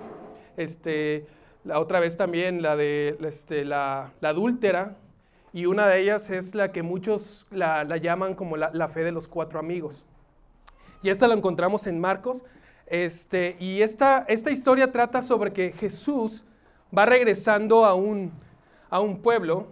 Este, 0.58 1.28
la 1.64 1.80
otra 1.80 2.00
vez 2.00 2.18
también 2.18 2.64
la 2.64 2.76
de 2.76 3.16
este, 3.22 3.64
la, 3.64 4.12
la, 4.22 4.30
adúltera. 4.30 4.98
Y 5.54 5.68
una 5.68 5.88
de 5.88 6.02
ellas 6.02 6.32
es 6.32 6.56
la 6.56 6.72
que 6.72 6.82
muchos 6.82 7.46
la, 7.52 7.84
la 7.84 7.98
llaman 7.98 8.34
como 8.34 8.58
la, 8.58 8.72
la, 8.74 8.88
fe 8.88 9.04
de 9.04 9.12
los 9.12 9.28
cuatro 9.28 9.60
amigos. 9.60 10.06
y 11.04 11.10
esta 11.10 11.28
la 11.28 11.36
encontramos 11.36 11.86
en 11.86 12.00
Marcos. 12.00 12.44
Este, 12.88 13.56
y 13.60 13.82
esta, 13.84 14.26
esta 14.28 14.50
historia 14.50 14.92
trata 14.92 15.22
sobre 15.22 15.54
que 15.54 15.72
Jesús 15.72 16.44
va 16.96 17.06
regresando 17.06 17.86
a 17.86 17.94
un, 17.94 18.32
a 18.90 19.00
un 19.00 19.22
pueblo. 19.22 19.68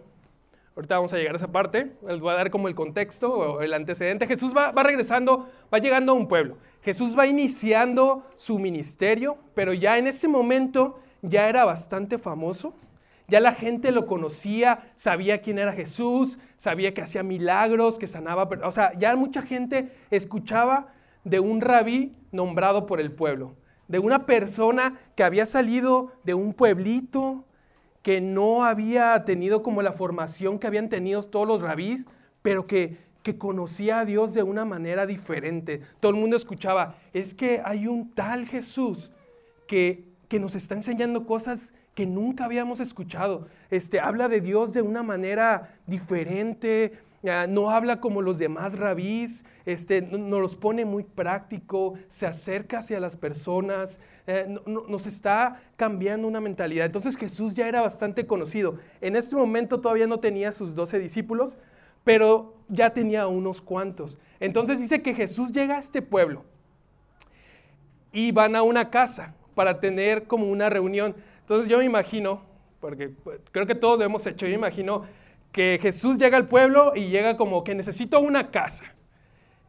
Ahorita 0.75 0.95
vamos 0.95 1.13
a 1.13 1.17
llegar 1.17 1.33
a 1.33 1.37
esa 1.37 1.51
parte. 1.51 1.91
Les 2.07 2.19
voy 2.19 2.31
a 2.31 2.35
dar 2.35 2.51
como 2.51 2.67
el 2.67 2.75
contexto 2.75 3.33
o 3.33 3.61
el 3.61 3.73
antecedente. 3.73 4.27
Jesús 4.27 4.55
va, 4.55 4.71
va 4.71 4.83
regresando, 4.83 5.49
va 5.73 5.79
llegando 5.79 6.11
a 6.11 6.15
un 6.15 6.27
pueblo. 6.27 6.57
Jesús 6.83 7.17
va 7.17 7.25
iniciando 7.25 8.23
su 8.35 8.59
ministerio, 8.59 9.37
pero 9.55 9.73
ya 9.73 9.97
en 9.97 10.05
ese 10.05 10.27
momento 10.27 10.99
ya 11.23 11.49
era 11.49 11.65
bastante 11.65 12.19
famoso. 12.19 12.75
Ya 13.31 13.39
la 13.39 13.53
gente 13.53 13.93
lo 13.93 14.07
conocía, 14.07 14.91
sabía 14.95 15.41
quién 15.41 15.57
era 15.57 15.71
Jesús, 15.71 16.37
sabía 16.57 16.93
que 16.93 17.01
hacía 17.01 17.23
milagros, 17.23 17.97
que 17.97 18.05
sanaba. 18.05 18.49
O 18.65 18.73
sea, 18.73 18.91
ya 18.97 19.15
mucha 19.15 19.41
gente 19.41 19.89
escuchaba 20.09 20.89
de 21.23 21.39
un 21.39 21.61
rabí 21.61 22.13
nombrado 22.33 22.85
por 22.85 22.99
el 22.99 23.13
pueblo, 23.13 23.55
de 23.87 23.99
una 23.99 24.25
persona 24.25 24.99
que 25.15 25.23
había 25.23 25.45
salido 25.45 26.11
de 26.25 26.33
un 26.33 26.53
pueblito, 26.53 27.45
que 28.01 28.19
no 28.19 28.65
había 28.65 29.23
tenido 29.23 29.63
como 29.63 29.81
la 29.81 29.93
formación 29.93 30.59
que 30.59 30.67
habían 30.67 30.89
tenido 30.89 31.23
todos 31.23 31.47
los 31.47 31.61
rabís, 31.61 32.07
pero 32.41 32.67
que, 32.67 32.97
que 33.23 33.37
conocía 33.37 33.99
a 33.99 34.05
Dios 34.05 34.33
de 34.33 34.43
una 34.43 34.65
manera 34.65 35.05
diferente. 35.05 35.79
Todo 36.01 36.11
el 36.11 36.17
mundo 36.17 36.35
escuchaba, 36.35 36.95
es 37.13 37.33
que 37.33 37.61
hay 37.63 37.87
un 37.87 38.11
tal 38.11 38.45
Jesús 38.45 39.09
que, 39.67 40.03
que 40.27 40.37
nos 40.37 40.53
está 40.53 40.75
enseñando 40.75 41.25
cosas 41.25 41.71
que 41.95 42.05
nunca 42.05 42.45
habíamos 42.45 42.79
escuchado. 42.79 43.47
Este, 43.69 43.99
habla 43.99 44.29
de 44.29 44.41
Dios 44.41 44.73
de 44.73 44.81
una 44.81 45.03
manera 45.03 45.75
diferente, 45.87 46.99
no 47.49 47.69
habla 47.69 47.99
como 47.99 48.21
los 48.21 48.39
demás 48.39 48.77
rabís, 48.77 49.45
este, 49.65 50.01
nos 50.01 50.41
los 50.41 50.55
pone 50.55 50.85
muy 50.85 51.03
práctico, 51.03 51.93
se 52.09 52.25
acerca 52.25 52.79
hacia 52.79 52.99
las 52.99 53.15
personas, 53.15 53.99
eh, 54.25 54.57
nos 54.65 55.05
está 55.05 55.61
cambiando 55.75 56.27
una 56.27 56.41
mentalidad. 56.41 56.85
Entonces 56.85 57.17
Jesús 57.17 57.53
ya 57.53 57.67
era 57.67 57.81
bastante 57.81 58.25
conocido. 58.25 58.79
En 59.01 59.15
este 59.15 59.35
momento 59.35 59.81
todavía 59.81 60.07
no 60.07 60.19
tenía 60.19 60.51
sus 60.51 60.73
doce 60.73 60.97
discípulos, 60.97 61.59
pero 62.03 62.55
ya 62.69 62.91
tenía 62.91 63.27
unos 63.27 63.61
cuantos. 63.61 64.17
Entonces 64.39 64.79
dice 64.79 65.03
que 65.03 65.13
Jesús 65.13 65.51
llega 65.51 65.75
a 65.75 65.79
este 65.79 66.01
pueblo 66.01 66.43
y 68.11 68.31
van 68.31 68.55
a 68.55 68.63
una 68.63 68.89
casa 68.89 69.35
para 69.53 69.79
tener 69.79 70.23
como 70.23 70.49
una 70.49 70.69
reunión. 70.69 71.15
Entonces 71.51 71.69
yo 71.69 71.79
me 71.79 71.83
imagino, 71.83 72.43
porque 72.79 73.09
pues, 73.09 73.41
creo 73.51 73.67
que 73.67 73.75
todos 73.75 73.99
lo 73.99 74.05
hemos 74.05 74.25
hecho, 74.25 74.45
yo 74.45 74.51
me 74.51 74.55
imagino 74.55 75.03
que 75.51 75.79
Jesús 75.81 76.17
llega 76.17 76.37
al 76.37 76.47
pueblo 76.47 76.93
y 76.95 77.09
llega 77.09 77.35
como 77.35 77.65
que 77.65 77.75
necesito 77.75 78.21
una 78.21 78.51
casa. 78.51 78.85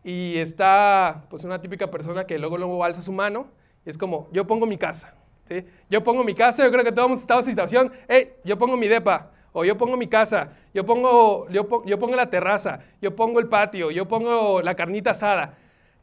Y 0.05 0.37
está 0.39 1.25
pues 1.29 1.43
una 1.43 1.61
típica 1.61 1.91
persona 1.91 2.25
que 2.25 2.39
luego 2.39 2.57
luego 2.57 2.85
alza 2.85 3.03
su 3.03 3.11
mano 3.11 3.49
y 3.85 3.91
es 3.91 3.99
como, 3.99 4.29
yo 4.31 4.47
pongo 4.47 4.65
mi 4.65 4.79
casa. 4.79 5.13
¿sí? 5.49 5.65
Yo 5.91 6.05
pongo 6.05 6.23
mi 6.23 6.37
casa, 6.37 6.63
yo 6.63 6.71
creo 6.71 6.85
que 6.85 6.93
todos 6.93 7.07
hemos 7.07 7.21
estado 7.21 7.41
en 7.41 7.47
situación, 7.47 7.93
hey, 8.07 8.31
yo 8.45 8.57
pongo 8.57 8.77
mi 8.77 8.87
depa, 8.87 9.33
o 9.53 9.65
yo 9.65 9.77
pongo 9.77 9.97
mi 9.97 10.07
casa, 10.07 10.53
yo 10.73 10.87
pongo, 10.87 11.49
yo, 11.49 11.67
yo 11.85 11.99
pongo 11.99 12.15
la 12.15 12.31
terraza, 12.31 12.79
yo 13.01 13.17
pongo 13.17 13.41
el 13.41 13.49
patio, 13.49 13.91
yo 13.91 14.07
pongo 14.07 14.63
la 14.63 14.77
carnita 14.77 15.11
asada. 15.11 15.59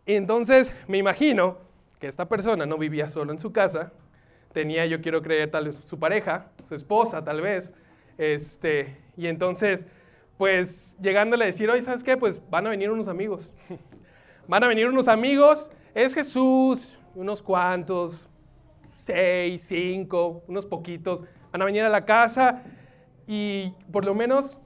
Y 0.05 0.15
entonces 0.15 0.75
me 0.89 0.97
imagino 0.97 1.57
que 2.01 2.07
esta 2.07 2.27
persona 2.27 2.65
no 2.65 2.77
vivía 2.77 3.07
solo 3.07 3.31
en 3.31 3.39
su 3.39 3.53
casa, 3.53 3.93
tenía, 4.53 4.85
yo 4.85 5.01
quiero 5.01 5.21
creer, 5.21 5.51
tal 5.51 5.65
vez 5.65 5.75
su 5.75 5.99
pareja, 5.99 6.51
su 6.67 6.75
esposa 6.75 7.23
tal 7.23 7.41
vez, 7.41 7.71
este, 8.17 8.97
y 9.17 9.27
entonces, 9.27 9.85
pues 10.37 10.97
llegándole 11.01 11.45
a 11.45 11.47
decir, 11.47 11.69
oye, 11.69 11.81
¿sabes 11.81 12.03
qué? 12.03 12.17
Pues 12.17 12.41
van 12.49 12.67
a 12.67 12.69
venir 12.69 12.91
unos 12.91 13.07
amigos. 13.07 13.53
van 14.47 14.63
a 14.63 14.67
venir 14.67 14.87
unos 14.87 15.07
amigos, 15.07 15.71
es 15.93 16.13
Jesús, 16.13 16.99
unos 17.15 17.41
cuantos, 17.41 18.27
seis, 18.89 19.63
cinco, 19.67 20.43
unos 20.47 20.65
poquitos, 20.65 21.23
van 21.51 21.61
a 21.61 21.65
venir 21.65 21.83
a 21.83 21.89
la 21.89 22.05
casa 22.05 22.63
y 23.27 23.73
por 23.91 24.05
lo 24.05 24.13
menos 24.15 24.59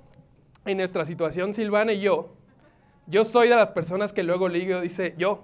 en 0.65 0.77
nuestra 0.77 1.05
situación, 1.05 1.53
Silvana 1.53 1.93
y 1.93 1.99
yo, 1.99 2.33
yo 3.07 3.25
soy 3.25 3.49
de 3.49 3.55
las 3.55 3.71
personas 3.71 4.13
que 4.13 4.23
luego 4.23 4.47
le 4.47 4.59
digo, 4.59 4.81
dice, 4.81 5.13
yo, 5.17 5.43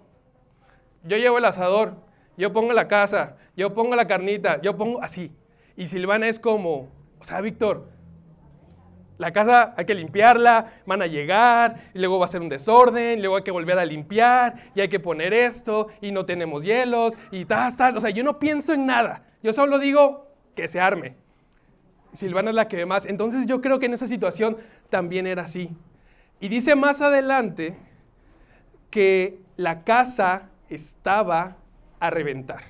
yo 1.04 1.17
llevo 1.17 1.38
el 1.38 1.45
asador, 1.45 1.95
yo 2.39 2.54
pongo 2.54 2.71
la 2.71 2.88
casa, 2.88 3.36
yo 3.58 3.73
pongo 3.73 3.95
la 3.95 4.08
carnita, 4.08 4.62
yo 4.62 4.78
pongo 4.78 5.04
así. 5.04 5.32
Y 5.75 5.86
Silvana 5.86 6.30
es 6.30 6.39
como, 6.39 6.89
o 7.19 7.25
sea, 7.25 7.41
Víctor, 7.41 7.89
la 9.17 9.34
casa 9.34 9.73
hay 9.75 9.84
que 9.84 9.93
limpiarla, 9.93 10.82
van 10.86 11.02
a 11.02 11.08
llegar, 11.08 11.91
y 11.93 11.99
luego 11.99 12.17
va 12.17 12.25
a 12.25 12.30
ser 12.30 12.41
un 12.41 12.47
desorden, 12.47 13.19
luego 13.19 13.36
hay 13.36 13.43
que 13.43 13.52
volver 13.52 13.78
a 13.78 13.84
limpiar, 13.84 14.71
y 14.73 14.80
hay 14.80 14.88
que 14.88 15.02
poner 15.02 15.34
esto, 15.34 15.88
y 15.99 16.13
no 16.13 16.25
tenemos 16.25 16.63
hielos, 16.63 17.13
y 17.30 17.43
tal, 17.43 17.75
tal. 17.75 17.97
O 17.97 18.02
sea, 18.02 18.10
yo 18.10 18.23
no 18.23 18.39
pienso 18.39 18.73
en 18.73 18.86
nada. 18.86 19.25
Yo 19.43 19.52
solo 19.52 19.78
digo 19.78 20.28
que 20.56 20.69
se 20.69 20.80
arme. 20.80 21.17
Silvana 22.13 22.52
es 22.52 22.56
la 22.56 22.69
que 22.69 22.78
ve 22.78 22.86
más. 22.86 23.06
Entonces 23.06 23.45
yo 23.45 23.60
creo 23.60 23.80
que 23.80 23.88
en 23.88 23.93
esa 23.93 24.08
situación 24.08 24.58
también 24.89 25.28
era 25.28 25.43
así. 25.43 25.69
Y 26.39 26.47
dice 26.47 26.75
más 26.75 27.02
adelante 27.02 27.78
que 28.89 29.41
la 29.58 29.84
casa 29.84 30.49
estaba 30.69 31.58
a 31.99 32.09
reventar. 32.09 32.63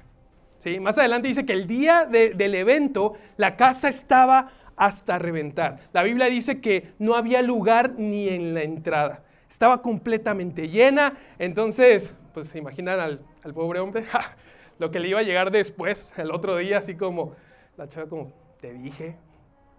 ¿Sí? 0.60 0.80
Más 0.80 0.98
adelante 0.98 1.30
dice 1.30 1.46
que 1.46 1.54
el 1.54 1.68
día 1.68 2.06
del 2.06 2.56
evento 2.56 3.14
la 3.38 3.56
casa 3.56 3.88
estaba 3.88 4.52
hasta 4.76 5.20
reventar. 5.20 5.80
La 5.94 6.04
Biblia 6.04 6.28
dice 6.28 6.62
que 6.62 6.94
no 7.00 7.16
había 7.16 7.42
lugar 7.42 7.96
ni 7.98 8.30
en 8.30 8.54
la 8.54 8.64
entrada. 8.64 9.24
Estaba 9.50 9.82
completamente 9.82 10.70
llena. 10.70 11.18
Entonces, 11.38 12.14
pues 12.34 12.48
se 12.48 12.60
imaginan 12.60 13.00
al, 13.00 13.20
pobre 13.54 13.80
hombre 13.80 14.06
lo 14.80 14.92
que 14.92 15.00
le 15.00 15.10
iba 15.10 15.20
a 15.20 15.24
llegar 15.24 15.52
después, 15.52 16.14
el 16.18 16.32
otro 16.32 16.56
día, 16.56 16.78
así 16.78 16.96
como, 16.96 17.36
la 17.78 17.90
chava 17.90 18.08
como, 18.08 18.32
te 18.62 18.74
dije, 18.74 19.16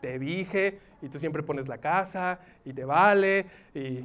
te 0.01 0.19
dije, 0.19 0.79
y 1.01 1.09
tú 1.09 1.19
siempre 1.19 1.43
pones 1.43 1.69
la 1.69 1.79
casa, 1.79 2.41
y 2.65 2.75
te 2.75 2.85
vale, 2.85 3.47
y 3.75 4.05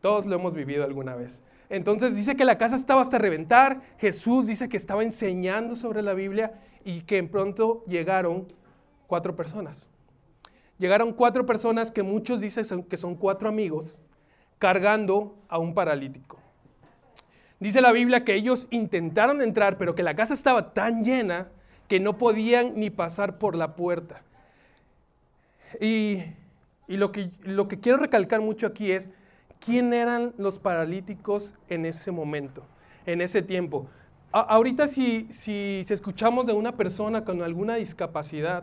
todos 0.00 0.26
lo 0.26 0.36
hemos 0.36 0.54
vivido 0.54 0.84
alguna 0.84 1.16
vez. 1.16 1.42
Entonces 1.68 2.14
dice 2.14 2.36
que 2.36 2.44
la 2.44 2.58
casa 2.58 2.76
estaba 2.76 3.02
hasta 3.02 3.18
reventar, 3.18 3.82
Jesús 3.98 4.46
dice 4.46 4.68
que 4.68 4.76
estaba 4.76 5.02
enseñando 5.02 5.74
sobre 5.74 6.02
la 6.02 6.14
Biblia 6.14 6.60
y 6.84 7.02
que 7.02 7.22
pronto 7.24 7.84
llegaron 7.86 8.52
cuatro 9.06 9.34
personas 9.34 9.88
llegaron 10.78 11.12
cuatro 11.12 11.46
personas 11.46 11.90
que 11.90 12.02
muchos 12.02 12.40
dicen 12.40 12.82
que 12.84 12.96
son 12.96 13.14
cuatro 13.14 13.48
amigos 13.48 14.00
cargando 14.58 15.36
a 15.48 15.58
un 15.58 15.74
paralítico. 15.74 16.38
Dice 17.60 17.80
la 17.80 17.92
Biblia 17.92 18.24
que 18.24 18.34
ellos 18.34 18.66
intentaron 18.70 19.40
entrar, 19.40 19.78
pero 19.78 19.94
que 19.94 20.02
la 20.02 20.14
casa 20.14 20.34
estaba 20.34 20.74
tan 20.74 21.04
llena 21.04 21.48
que 21.88 22.00
no 22.00 22.18
podían 22.18 22.78
ni 22.78 22.90
pasar 22.90 23.38
por 23.38 23.56
la 23.56 23.76
puerta. 23.76 24.22
Y, 25.80 26.22
que, 27.12 27.30
lo 27.42 27.68
que 27.68 27.80
quiero 27.80 27.98
recalcar 27.98 28.40
mucho 28.40 28.66
aquí 28.66 28.92
es 28.92 29.10
quién 29.66 29.92
eran 29.92 30.32
los 30.38 30.60
paralíticos 30.60 31.52
en 31.68 31.86
ese 31.86 32.12
momento, 32.12 32.62
en 33.04 33.20
ese 33.20 33.42
tiempo. 33.42 33.88
ahorita 34.30 34.86
si, 34.86 35.26
si, 35.30 35.82
si 35.84 35.92
escuchamos 35.92 36.46
de 36.46 36.52
una 36.52 36.76
persona 36.76 37.24
con 37.24 37.42
alguna 37.42 37.74
discapacidad, 37.74 38.62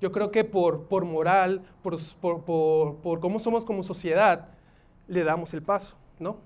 yo 0.00 0.12
creo 0.12 0.30
que 0.30 0.44
por, 0.44 0.84
por 0.84 1.04
moral, 1.04 1.62
por, 1.82 1.98
por, 2.44 2.96
por, 2.96 3.20
cómo 3.20 3.40
somos 3.40 3.64
como 3.64 3.82
sociedad, 3.82 4.48
le 5.08 5.24
damos 5.24 5.52
el 5.54 5.62
paso, 5.62 5.96
¿no? 6.20 6.36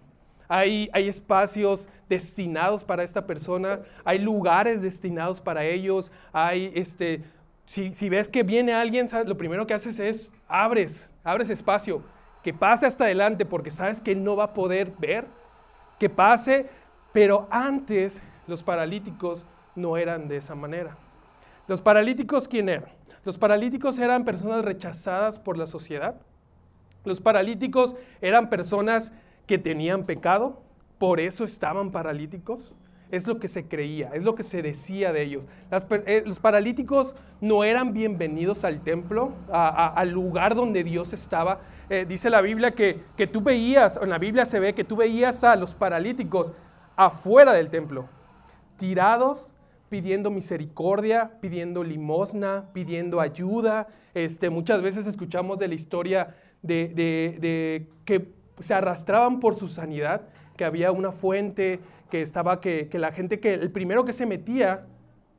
Hay, 0.49 0.89
hay, 0.95 1.07
espacios 1.09 1.87
destinados 2.09 2.85
para 2.85 3.03
esta 3.03 3.27
persona, 3.27 3.81
hay 4.07 4.19
lugares 4.19 4.81
destinados 4.81 5.43
para 5.43 5.67
ellos, 5.67 6.11
hay, 6.33 6.73
este, 6.75 7.25
si, 7.67 7.93
si 7.93 8.09
ves 8.09 8.31
que 8.31 8.43
viene 8.43 8.73
alguien, 8.73 9.07
lo 9.27 9.37
primero 9.37 9.67
que 9.67 9.75
haces 9.75 9.99
es, 9.99 10.33
abres, 10.49 11.11
abres 11.23 11.51
espacio, 11.51 12.03
que 12.43 12.55
pase 12.55 12.87
hasta 12.87 13.05
adelante 13.05 13.45
porque 13.45 13.71
sabes 13.71 14.01
que 14.01 14.15
no 14.15 14.37
va 14.37 14.45
a 14.45 14.55
poder 14.55 14.93
ver, 14.99 15.27
que 15.99 16.09
pase, 16.09 16.69
pero 17.13 17.49
antes 17.51 18.23
los 18.47 18.63
paralíticos 18.63 19.45
no 19.75 19.97
eran 19.97 20.29
de 20.29 20.37
esa 20.37 20.55
manera. 20.55 20.97
Los 21.67 21.83
paralíticos, 21.83 22.49
¿quién 22.49 22.69
eran? 22.69 22.91
Los 23.25 23.39
paralíticos 23.39 23.99
eran 23.99 24.25
personas 24.25 24.65
rechazadas 24.65 25.39
por 25.39 25.59
la 25.59 25.67
sociedad. 25.67 26.17
Los 27.05 27.21
paralíticos 27.21 27.95
eran 28.21 28.49
personas 28.49 29.13
que 29.47 29.59
tenían 29.59 30.05
pecado, 30.05 30.63
por 30.99 31.21
eso 31.21 31.45
estaban 31.45 31.91
paralíticos. 31.91 32.73
Es 33.11 33.27
lo 33.27 33.39
que 33.39 33.49
se 33.49 33.67
creía, 33.67 34.11
es 34.13 34.23
lo 34.23 34.35
que 34.35 34.43
se 34.43 34.63
decía 34.63 35.13
de 35.13 35.23
ellos. 35.23 35.49
Eh, 36.07 36.23
los 36.27 36.41
paralíticos 36.41 37.15
no 37.41 37.65
eran 37.65 37.93
bienvenidos 37.93 38.65
al 38.65 38.83
templo, 38.83 39.33
al 39.51 40.11
lugar 40.11 40.55
donde 40.55 40.85
Dios 40.85 41.13
estaba. 41.13 41.61
Eh, 41.89 42.05
dice 42.07 42.29
la 42.31 42.41
Biblia 42.41 42.73
que, 42.73 43.01
que 43.17 43.27
tú 43.27 43.41
veías, 43.41 43.99
en 44.03 44.11
la 44.11 44.19
Biblia 44.19 44.45
se 44.45 44.61
ve 44.61 44.75
que 44.75 44.85
tú 44.85 44.97
veías 44.97 45.43
a 45.45 45.57
los 45.57 45.75
paralíticos 45.75 46.53
afuera 46.97 47.53
del 47.53 47.71
templo, 47.71 48.09
tirados 48.77 49.55
pidiendo 49.89 50.31
misericordia, 50.31 51.33
pidiendo 51.41 51.83
limosna, 51.83 52.69
pidiendo 52.73 53.21
ayuda. 53.21 53.87
Este, 54.15 54.51
muchas 54.51 54.83
veces 54.83 55.07
escuchamos 55.07 55.59
de 55.59 55.69
la 55.69 55.75
historia 55.75 56.35
de, 56.63 57.89
que 58.05 58.35
se 58.61 58.75
arrastraban 58.75 59.41
por 59.41 59.55
su 59.55 59.69
sanidad, 59.69 60.29
que 60.59 60.67
había 60.67 60.93
una 60.93 61.13
fuente, 61.13 61.81
que 62.11 62.21
estaba, 62.21 62.61
que, 62.61 62.91
que 62.91 62.99
la 62.99 63.13
gente, 63.13 63.41
que 63.41 63.55
el 63.55 63.71
primero 63.73 64.05
que 64.05 64.13
se 64.13 64.27
metía, 64.27 64.85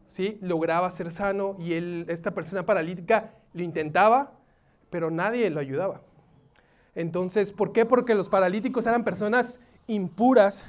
¿sí? 0.08 0.40
lograba 0.42 0.90
ser 0.90 1.12
sano 1.12 1.56
y 1.60 1.74
él, 1.74 2.06
esta 2.10 2.34
persona 2.34 2.66
paralítica 2.66 3.36
lo 3.54 3.62
intentaba, 3.62 4.34
pero 4.90 5.12
nadie 5.12 5.52
lo 5.52 5.60
ayudaba. 5.60 6.02
Entonces, 6.96 7.52
¿por 7.52 7.72
qué? 7.72 7.86
Porque 7.86 8.16
los 8.16 8.28
paralíticos 8.30 8.88
eran 8.88 9.04
personas 9.04 9.60
impuras 9.86 10.68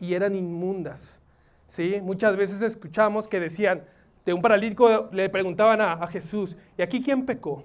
y 0.00 0.14
eran 0.14 0.34
inmundas. 0.34 1.20
¿sí? 1.66 2.00
Muchas 2.02 2.36
veces 2.36 2.60
escuchamos 2.62 3.28
que 3.28 3.38
decían, 3.38 3.84
de 4.24 4.32
un 4.32 4.42
paralítico 4.42 5.08
le 5.12 5.28
preguntaban 5.28 5.80
a, 5.80 6.06
Jesús, 6.06 6.56
¿y 6.76 6.82
aquí 6.82 7.02
quién 7.02 7.24
pecó? 7.24 7.64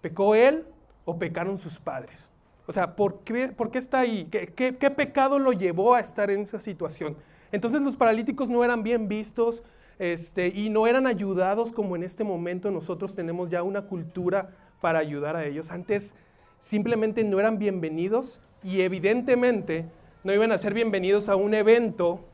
¿Pecó 0.00 0.34
él 0.34 0.66
o 1.04 1.18
pecaron 1.18 1.58
sus 1.58 1.78
padres? 1.78 2.30
O 2.66 2.72
sea, 2.72 2.96
¿por 2.96 3.20
qué, 3.20 3.54
está 3.74 4.00
ahí? 4.00 4.26
¿Qué, 4.30 4.76
¿Qué, 4.78 4.90
pecado 4.90 5.38
lo 5.38 5.52
llevó 5.52 5.94
a 5.94 6.00
estar 6.00 6.30
en 6.30 6.40
esa 6.40 6.58
situación? 6.58 7.16
Entonces 7.52 7.80
los 7.80 7.96
paralíticos 7.96 8.48
no 8.48 8.64
eran 8.64 8.82
bien 8.82 9.08
vistos 9.08 9.62
este, 9.98 10.48
y 10.48 10.68
no 10.68 10.86
eran 10.86 11.06
ayudados 11.06 11.72
como 11.72 11.96
en 11.96 12.02
este 12.02 12.24
momento 12.24 12.70
nosotros 12.70 13.14
tenemos 13.14 13.50
ya 13.50 13.62
una 13.62 13.82
cultura 13.82 14.50
para 14.80 14.98
ayudar 14.98 15.36
a 15.36 15.44
ellos. 15.44 15.70
Antes 15.70 16.14
simplemente 16.58 17.22
no 17.22 17.38
eran 17.38 17.58
bienvenidos 17.58 18.40
y 18.62 18.80
evidentemente 18.80 19.86
no 20.24 20.32
iban 20.32 20.50
a 20.50 20.58
ser 20.58 20.74
bienvenidos 20.74 21.28
a 21.28 21.36
un 21.36 21.54
evento 21.54 22.24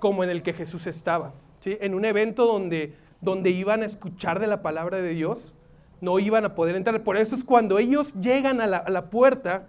como 0.00 0.24
en 0.24 0.30
el 0.30 0.42
que 0.42 0.52
Jesús 0.52 0.88
estaba. 0.88 1.32
¿sí? 1.60 1.78
En 1.80 1.94
un 1.94 2.04
evento 2.04 2.44
donde, 2.44 2.92
donde 3.20 3.50
iban 3.50 3.82
a 3.82 3.86
escuchar 3.86 4.40
de 4.40 4.48
la 4.48 4.62
palabra 4.62 5.00
de 5.00 5.10
Dios, 5.10 5.54
no 6.00 6.18
iban 6.18 6.44
a 6.44 6.54
poder 6.54 6.76
entrar. 6.76 7.02
Por 7.02 7.16
eso 7.16 7.34
es 7.34 7.44
cuando 7.44 7.78
ellos 7.78 8.14
llegan 8.14 8.60
a 8.60 8.66
la, 8.66 9.10
puerta, 9.10 9.66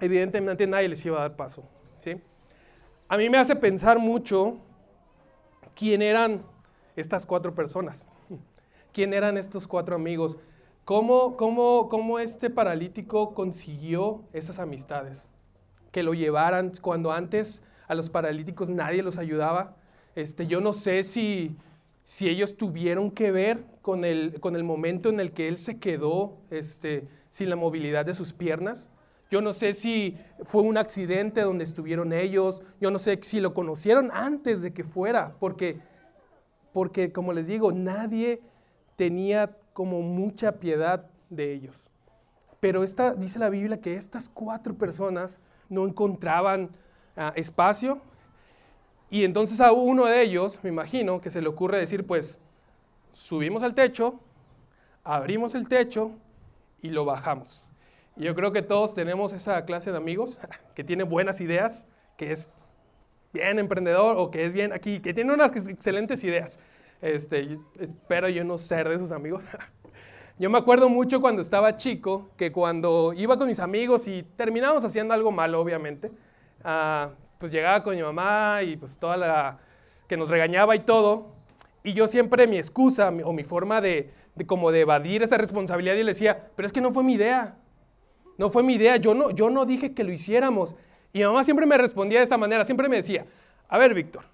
evidentemente 0.00 0.66
nadie 0.66 0.88
les 0.88 1.04
iba 1.04 1.18
a 1.18 1.22
dar 1.22 1.36
paso. 1.36 1.64
¿sí? 1.98 2.20
A 3.08 3.16
mí 3.16 3.28
me 3.28 3.38
hace 3.38 3.56
pensar 3.56 3.98
mucho 3.98 4.58
quién 5.74 6.02
eran 6.02 6.42
estas 6.96 7.26
cuatro 7.26 7.54
personas, 7.54 8.08
quién 8.92 9.14
eran 9.14 9.36
estos 9.36 9.66
cuatro 9.66 9.94
amigos, 9.96 10.36
cómo, 10.84 11.36
cómo, 11.36 11.88
cómo 11.88 12.18
este 12.18 12.50
paralítico 12.50 13.34
consiguió 13.34 14.22
esas 14.32 14.58
amistades, 14.58 15.28
que 15.92 16.02
lo 16.02 16.14
llevaran 16.14 16.72
cuando 16.80 17.12
antes 17.12 17.62
a 17.88 17.94
los 17.94 18.08
paralíticos 18.10 18.70
nadie 18.70 19.02
los 19.02 19.18
ayudaba. 19.18 19.76
Este, 20.14 20.46
yo 20.46 20.60
no 20.60 20.72
sé 20.72 21.02
si, 21.02 21.56
si 22.04 22.28
ellos 22.28 22.56
tuvieron 22.56 23.10
que 23.10 23.30
ver 23.30 23.64
con 23.82 24.04
el, 24.04 24.40
con 24.40 24.56
el 24.56 24.64
momento 24.64 25.08
en 25.08 25.20
el 25.20 25.32
que 25.32 25.48
él 25.48 25.58
se 25.58 25.78
quedó 25.78 26.38
este, 26.50 27.08
sin 27.30 27.50
la 27.50 27.56
movilidad 27.56 28.04
de 28.04 28.14
sus 28.14 28.32
piernas. 28.32 28.90
Yo 29.30 29.40
no 29.40 29.52
sé 29.52 29.74
si 29.74 30.18
fue 30.42 30.62
un 30.62 30.76
accidente 30.76 31.42
donde 31.42 31.64
estuvieron 31.64 32.12
ellos. 32.12 32.62
Yo 32.80 32.90
no 32.90 32.98
sé 32.98 33.18
si 33.22 33.40
lo 33.40 33.54
conocieron 33.54 34.10
antes 34.12 34.60
de 34.60 34.72
que 34.72 34.82
fuera, 34.82 35.36
porque, 35.38 35.78
porque 36.72 37.12
como 37.12 37.32
les 37.32 37.46
digo, 37.46 37.70
nadie 37.70 38.40
tenía 38.96 39.56
como 39.72 40.02
mucha 40.02 40.58
piedad 40.58 41.08
de 41.28 41.52
ellos. 41.52 41.90
Pero 42.58 42.82
esta, 42.82 43.14
dice 43.14 43.38
la 43.38 43.48
Biblia 43.48 43.80
que 43.80 43.94
estas 43.94 44.28
cuatro 44.28 44.74
personas 44.74 45.40
no 45.68 45.86
encontraban 45.86 46.70
espacio. 47.34 48.00
Y 49.10 49.24
entonces 49.24 49.60
a 49.60 49.72
uno 49.72 50.06
de 50.06 50.22
ellos, 50.22 50.60
me 50.62 50.70
imagino, 50.70 51.20
que 51.20 51.30
se 51.30 51.42
le 51.42 51.48
ocurre 51.48 51.78
decir, 51.78 52.06
pues, 52.06 52.38
subimos 53.12 53.62
al 53.62 53.74
techo, 53.74 54.20
abrimos 55.02 55.54
el 55.54 55.68
techo 55.68 56.12
y 56.80 56.90
lo 56.90 57.04
bajamos. 57.04 57.64
Y 58.16 58.24
yo 58.24 58.34
creo 58.34 58.52
que 58.52 58.62
todos 58.62 58.94
tenemos 58.94 59.32
esa 59.32 59.64
clase 59.64 59.90
de 59.90 59.96
amigos 59.96 60.38
que 60.74 60.84
tiene 60.84 61.02
buenas 61.02 61.40
ideas, 61.40 61.86
que 62.16 62.32
es 62.32 62.52
bien 63.32 63.58
emprendedor 63.58 64.16
o 64.16 64.30
que 64.30 64.44
es 64.44 64.54
bien 64.54 64.72
aquí, 64.72 65.00
que 65.00 65.12
tiene 65.12 65.32
unas 65.32 65.54
excelentes 65.68 66.22
ideas. 66.22 66.58
Este, 67.02 67.58
espero 67.78 68.28
yo 68.28 68.44
no 68.44 68.58
ser 68.58 68.88
de 68.88 68.94
esos 68.94 69.12
amigos. 69.12 69.42
Yo 70.38 70.48
me 70.48 70.56
acuerdo 70.56 70.88
mucho 70.88 71.20
cuando 71.20 71.42
estaba 71.42 71.76
chico, 71.76 72.30
que 72.38 72.50
cuando 72.50 73.12
iba 73.12 73.36
con 73.36 73.46
mis 73.46 73.60
amigos 73.60 74.08
y 74.08 74.22
terminábamos 74.22 74.82
haciendo 74.86 75.12
algo 75.12 75.30
malo, 75.30 75.60
obviamente, 75.60 76.10
Ah, 76.62 77.10
pues 77.40 77.50
llegaba 77.50 77.82
con 77.82 77.96
mi 77.96 78.02
mamá 78.02 78.62
y 78.62 78.76
pues 78.76 78.98
toda 78.98 79.16
la 79.16 79.58
que 80.06 80.18
nos 80.18 80.28
regañaba 80.28 80.76
y 80.76 80.80
todo. 80.80 81.26
Y 81.82 81.94
yo 81.94 82.06
siempre 82.06 82.46
mi 82.46 82.58
excusa 82.58 83.08
o 83.24 83.32
mi 83.32 83.44
forma 83.44 83.80
de, 83.80 84.12
como 84.46 84.70
de 84.70 84.82
evadir 84.82 85.22
esa 85.22 85.38
responsabilidad 85.38 85.94
y 85.94 86.04
le 86.04 86.12
decía, 86.12 86.50
pero 86.54 86.66
es 86.66 86.72
que 86.72 86.82
no 86.82 86.92
fue 86.92 87.02
mi 87.02 87.14
idea. 87.14 87.56
No 88.36 88.50
fue 88.50 88.62
mi 88.62 88.74
idea, 88.74 88.96
yo 88.98 89.14
no, 89.14 89.30
yo 89.30 89.48
no 89.48 89.64
dije 89.64 89.94
que 89.94 90.04
lo 90.04 90.12
hiciéramos. 90.12 90.76
Y 91.14 91.20
mi 91.20 91.24
mamá 91.24 91.42
siempre 91.42 91.64
me 91.64 91.78
respondía 91.78 92.18
de 92.18 92.24
esta 92.24 92.36
manera, 92.36 92.66
siempre 92.66 92.90
me 92.90 92.96
decía, 92.96 93.24
a 93.68 93.78
ver 93.78 93.94
Víctor, 93.94 94.24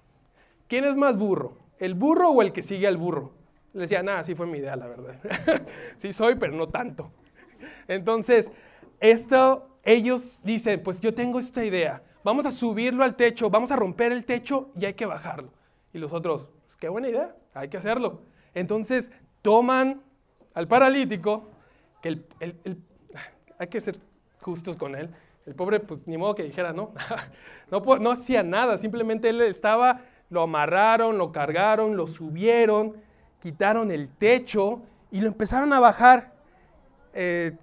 ¿quién 0.67 0.83
es 0.83 0.97
más 0.97 1.15
burro? 1.17 1.57
¿El 1.79 1.93
burro 1.93 2.31
o 2.31 2.41
el 2.41 2.51
que 2.51 2.61
sigue 2.61 2.87
al 2.87 2.97
burro? 2.97 3.31
Le 3.73 3.81
decía, 3.83 4.03
nada, 4.03 4.25
sí 4.25 4.35
fue 4.35 4.47
mi 4.47 4.57
idea, 4.57 4.75
la 4.75 4.87
verdad. 4.87 5.15
sí 5.95 6.11
soy, 6.11 6.35
pero 6.35 6.53
no 6.53 6.67
tanto. 6.67 7.09
Entonces, 7.87 8.51
esto, 8.99 9.79
ellos 9.83 10.41
dicen, 10.43 10.83
pues 10.83 10.99
yo 10.99 11.13
tengo 11.13 11.39
esta 11.39 11.63
idea 11.63 12.01
vamos 12.27 12.45
a 12.45 12.51
subirlo 12.51 13.05
al 13.05 13.15
techo, 13.15 13.49
vamos 13.49 13.71
a 13.71 13.77
romper 13.77 14.11
el 14.11 14.25
techo 14.25 14.69
y 14.77 14.83
hay 14.83 14.95
que 14.95 15.05
bajarlo. 15.05 15.49
Y 15.93 15.97
los 15.97 16.11
otros, 16.11 16.49
pues, 16.65 16.75
qué 16.75 16.89
buena 16.89 17.07
idea, 17.07 17.33
hay 17.53 17.69
que 17.69 17.77
hacerlo. 17.77 18.21
Entonces 18.53 19.13
toman 19.41 20.01
al 20.53 20.67
paralítico, 20.67 21.47
que 22.01 22.09
el, 22.41 22.83
hay 23.57 23.67
que 23.67 23.79
ser 23.79 23.95
justos 24.41 24.75
con 24.75 24.95
él, 24.95 25.09
el 25.45 25.55
pobre, 25.55 25.79
pues 25.79 26.05
ni 26.05 26.17
modo 26.17 26.35
que 26.35 26.43
dijera, 26.43 26.73
no, 26.73 26.91
no, 27.71 27.79
no 27.79 28.11
hacía 28.11 28.43
nada, 28.43 28.77
simplemente 28.77 29.29
él 29.29 29.39
estaba, 29.39 30.01
lo 30.29 30.41
amarraron, 30.41 31.17
lo 31.17 31.31
cargaron, 31.31 31.95
lo 31.95 32.07
subieron, 32.07 32.97
quitaron 33.39 33.89
el 33.89 34.09
techo 34.09 34.81
y 35.11 35.21
lo 35.21 35.29
empezaron 35.29 35.71
a 35.71 35.79
bajar. 35.79 36.33
Eh, 37.13 37.55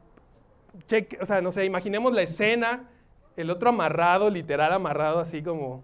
o 1.21 1.27
sea, 1.27 1.43
no 1.43 1.53
sé, 1.53 1.67
imaginemos 1.67 2.15
la 2.15 2.23
escena, 2.23 2.89
el 3.37 3.51
otro 3.51 3.71
amarrado, 3.71 4.31
literal 4.31 4.73
amarrado, 4.73 5.21
así 5.21 5.43
como 5.43 5.83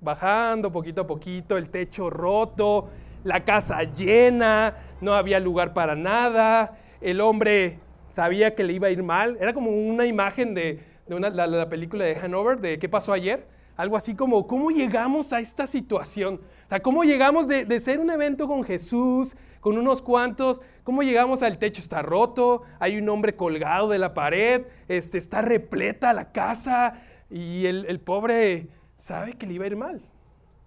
bajando 0.00 0.70
poquito 0.70 1.02
a 1.02 1.06
poquito, 1.06 1.56
el 1.56 1.70
techo 1.70 2.08
roto, 2.08 2.88
la 3.24 3.44
casa 3.44 3.82
llena, 3.82 4.76
no 5.00 5.14
había 5.14 5.40
lugar 5.40 5.74
para 5.74 5.96
nada, 5.96 6.78
el 7.00 7.20
hombre 7.20 7.78
sabía 8.10 8.54
que 8.54 8.64
le 8.64 8.74
iba 8.74 8.88
a 8.88 8.90
ir 8.90 9.02
mal, 9.02 9.36
era 9.40 9.52
como 9.52 9.70
una 9.70 10.06
imagen 10.06 10.54
de, 10.54 10.80
la, 11.08 11.68
película 11.68 12.04
de 12.04 12.16
Hanover, 12.16 12.58
de 12.60 12.78
qué 12.78 12.88
pasó 12.88 13.12
ayer, 13.12 13.46
algo 13.76 13.96
así 13.96 14.14
como, 14.14 14.46
¿cómo 14.46 14.70
llegamos 14.70 15.32
a 15.32 15.40
esta 15.40 15.66
situación? 15.66 16.40
O 16.66 16.68
sea, 16.68 16.80
¿cómo 16.80 17.04
llegamos 17.04 17.48
de, 17.48 17.64
de 17.64 17.80
ser 17.80 18.00
un 18.00 18.10
evento 18.10 18.46
con 18.46 18.64
Jesús, 18.64 19.36
con 19.60 19.78
unos 19.78 20.02
cuantos, 20.02 20.60
¿cómo 20.84 21.02
llegamos 21.02 21.42
al 21.42 21.58
techo? 21.58 21.80
Está 21.80 22.02
roto, 22.02 22.62
hay 22.78 22.96
un 22.96 23.08
hombre 23.08 23.36
colgado 23.36 23.88
de 23.88 23.98
la 23.98 24.14
pared, 24.14 24.66
este, 24.88 25.18
está 25.18 25.42
repleta 25.42 26.12
la 26.12 26.32
casa 26.32 26.94
y 27.30 27.66
el, 27.66 28.00
pobre 28.00 28.68
sabe 28.96 29.34
que 29.34 29.46
le 29.46 29.54
iba 29.54 29.64
a 29.64 29.68
ir 29.68 29.76
mal, 29.76 30.02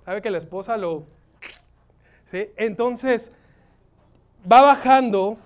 sabe 0.06 0.22
que 0.22 0.30
la 0.30 0.38
esposa 0.38 0.78
lo... 0.78 1.06
¿sí? 2.26 2.48
Entonces, 2.58 3.32
va 4.50 4.62
bajando 4.62 5.38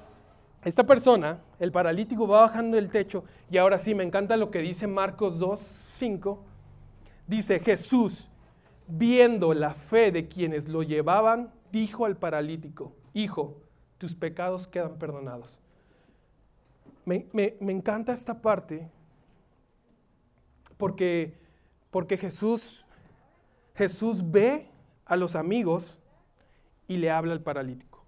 esta 0.63 0.83
persona, 0.85 1.39
el 1.59 1.71
paralítico 1.71 2.27
va 2.27 2.41
bajando 2.41 2.77
el 2.77 2.89
techo 2.89 3.23
y 3.49 3.57
ahora 3.57 3.79
sí, 3.79 3.93
me 3.93 4.03
encanta 4.03 4.37
lo 4.37 4.51
que 4.51 4.59
dice 4.59 4.87
Marcos 4.87 5.37
2, 5.37 5.59
5. 5.59 6.43
Dice, 7.27 7.59
Jesús, 7.59 8.29
viendo 8.87 9.53
la 9.53 9.71
fe 9.71 10.11
de 10.11 10.27
quienes 10.27 10.67
lo 10.67 10.83
llevaban, 10.83 11.51
dijo 11.71 12.05
al 12.05 12.17
paralítico, 12.17 12.93
hijo, 13.15 13.55
tus 13.97 14.13
pecados 14.13 14.67
quedan 14.67 14.99
perdonados. 14.99 15.57
Me, 17.05 17.25
encanta 17.61 18.13
esta 18.13 18.41
parte 18.41 18.87
porque, 20.77 21.33
porque 21.91 22.17
Jesús, 22.17 22.85
Jesús 23.73 24.31
ve 24.31 24.67
a 25.05 25.15
los 25.15 25.35
amigos 25.35 25.97
y 26.87 26.97
le 26.97 27.09
habla 27.09 27.33
al 27.33 27.41
paralítico. 27.41 28.03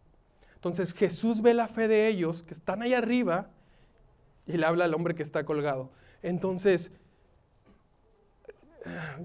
Entonces 0.56 0.94
Jesús 0.94 1.42
ve 1.42 1.54
la 1.54 1.68
fe 1.68 1.88
de 1.88 2.08
ellos 2.08 2.44
que 2.44 2.54
están 2.54 2.82
ahí 2.82 2.94
arriba 2.94 3.50
y 4.46 4.58
le 4.58 4.66
habla 4.66 4.86
al 4.86 4.94
hombre 4.94 5.16
que 5.16 5.24
está 5.24 5.46
colgado. 5.46 5.92
Entonces, 6.22 6.92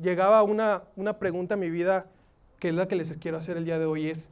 llegaba 0.01 0.43
una, 0.43 0.85
una 0.95 1.19
pregunta 1.19 1.55
a 1.55 1.57
mi 1.57 1.71
vida 1.71 2.07
que 2.61 2.69
es 2.69 2.75
la 2.75 2.87
que 2.87 2.95
les 2.95 3.17
quiero 3.17 3.39
hacer 3.39 3.57
el 3.57 3.65
día 3.65 3.79
de 3.79 3.87
hoy, 3.87 4.11
es, 4.11 4.31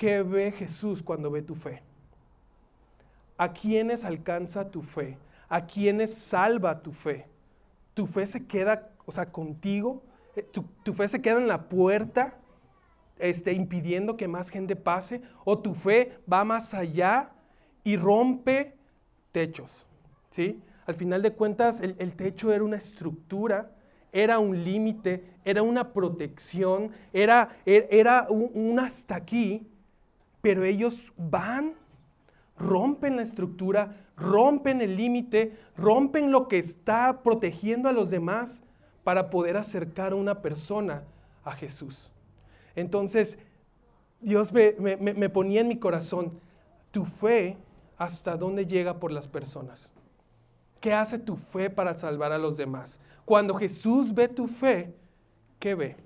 ¿Qué 0.00 0.22
ve 0.22 0.50
Jesús 0.50 1.02
cuando 1.02 1.30
ve 1.30 1.42
tu 1.42 1.54
fe? 1.54 1.82
¿A 3.36 3.52
quiénes 3.52 4.02
alcanza 4.02 4.70
tu 4.70 4.80
fe? 4.80 5.18
¿A 5.46 5.66
quiénes 5.66 6.14
salva 6.14 6.80
tu 6.80 6.90
fe? 6.90 7.26
¿Tu 7.92 8.06
fe 8.06 8.26
se 8.26 8.46
queda, 8.46 8.88
o 9.04 9.12
sea, 9.12 9.30
contigo? 9.30 10.02
Eh, 10.36 10.42
¿Tu, 10.84 10.94
fe 10.94 11.06
se 11.06 11.20
queda 11.20 11.36
en 11.36 11.46
la 11.46 11.68
puerta, 11.68 12.38
este, 13.18 13.52
impidiendo 13.52 14.16
que 14.16 14.26
más 14.26 14.48
gente 14.48 14.74
pase? 14.74 15.20
¿O 15.44 15.58
tu 15.58 15.74
fe 15.74 16.16
va 16.32 16.44
más 16.44 16.72
allá 16.72 17.32
y 17.84 17.98
rompe 17.98 18.78
techos? 19.32 19.86
¿Sí? 20.30 20.62
Al 20.86 20.94
final 20.94 21.20
de 21.20 21.34
cuentas, 21.34 21.82
el, 21.82 22.16
techo 22.16 22.54
era 22.54 22.64
una 22.64 22.76
estructura 22.76 23.72
era 24.12 24.40
un 24.40 24.64
límite, 24.64 25.22
era 25.44 25.62
una 25.62 25.92
protección, 25.92 26.90
era, 27.12 27.60
er, 27.64 27.86
era 27.92 28.26
un, 28.28 28.76
hasta 28.80 29.14
aquí, 29.14 29.70
pero 30.42 30.64
ellos 30.64 31.12
van, 31.16 31.74
rompen 32.58 33.16
la 33.16 33.22
estructura, 33.22 33.96
rompen 34.16 34.80
el 34.80 34.96
límite, 34.96 35.56
rompen 35.76 36.30
lo 36.30 36.48
que 36.48 36.58
está 36.58 37.22
protegiendo 37.22 37.88
a 37.88 37.92
los 37.92 38.10
demás 38.10 38.62
para 39.04 39.30
poder 39.30 39.56
acercar 39.56 40.12
a 40.12 40.16
una 40.16 40.42
persona 40.42 41.04
a 41.44 41.52
Jesús. 41.52 42.10
Entonces, 42.74 43.38
Dios 44.20 44.52
me, 44.52 44.74
me 44.76 45.28
ponía 45.30 45.62
en 45.62 45.68
mi 45.68 45.78
corazón, 45.78 46.38
tu 46.90 47.04
fe 47.04 47.56
hasta 47.96 48.36
dónde 48.36 48.66
llega 48.66 48.98
por 48.98 49.12
las 49.12 49.28
personas. 49.28 49.90
¿Qué 50.80 50.94
hace 50.94 51.18
tu 51.18 51.36
fe 51.36 51.68
para 51.68 51.96
salvar 51.96 52.32
a 52.32 52.38
los 52.38 52.56
demás? 52.56 52.98
Cuando 53.24 53.54
Jesús 53.54 54.14
ve 54.14 54.28
tu 54.28 54.46
fe, 54.46 54.94
¿qué 55.58 55.74
ve? 55.74 55.96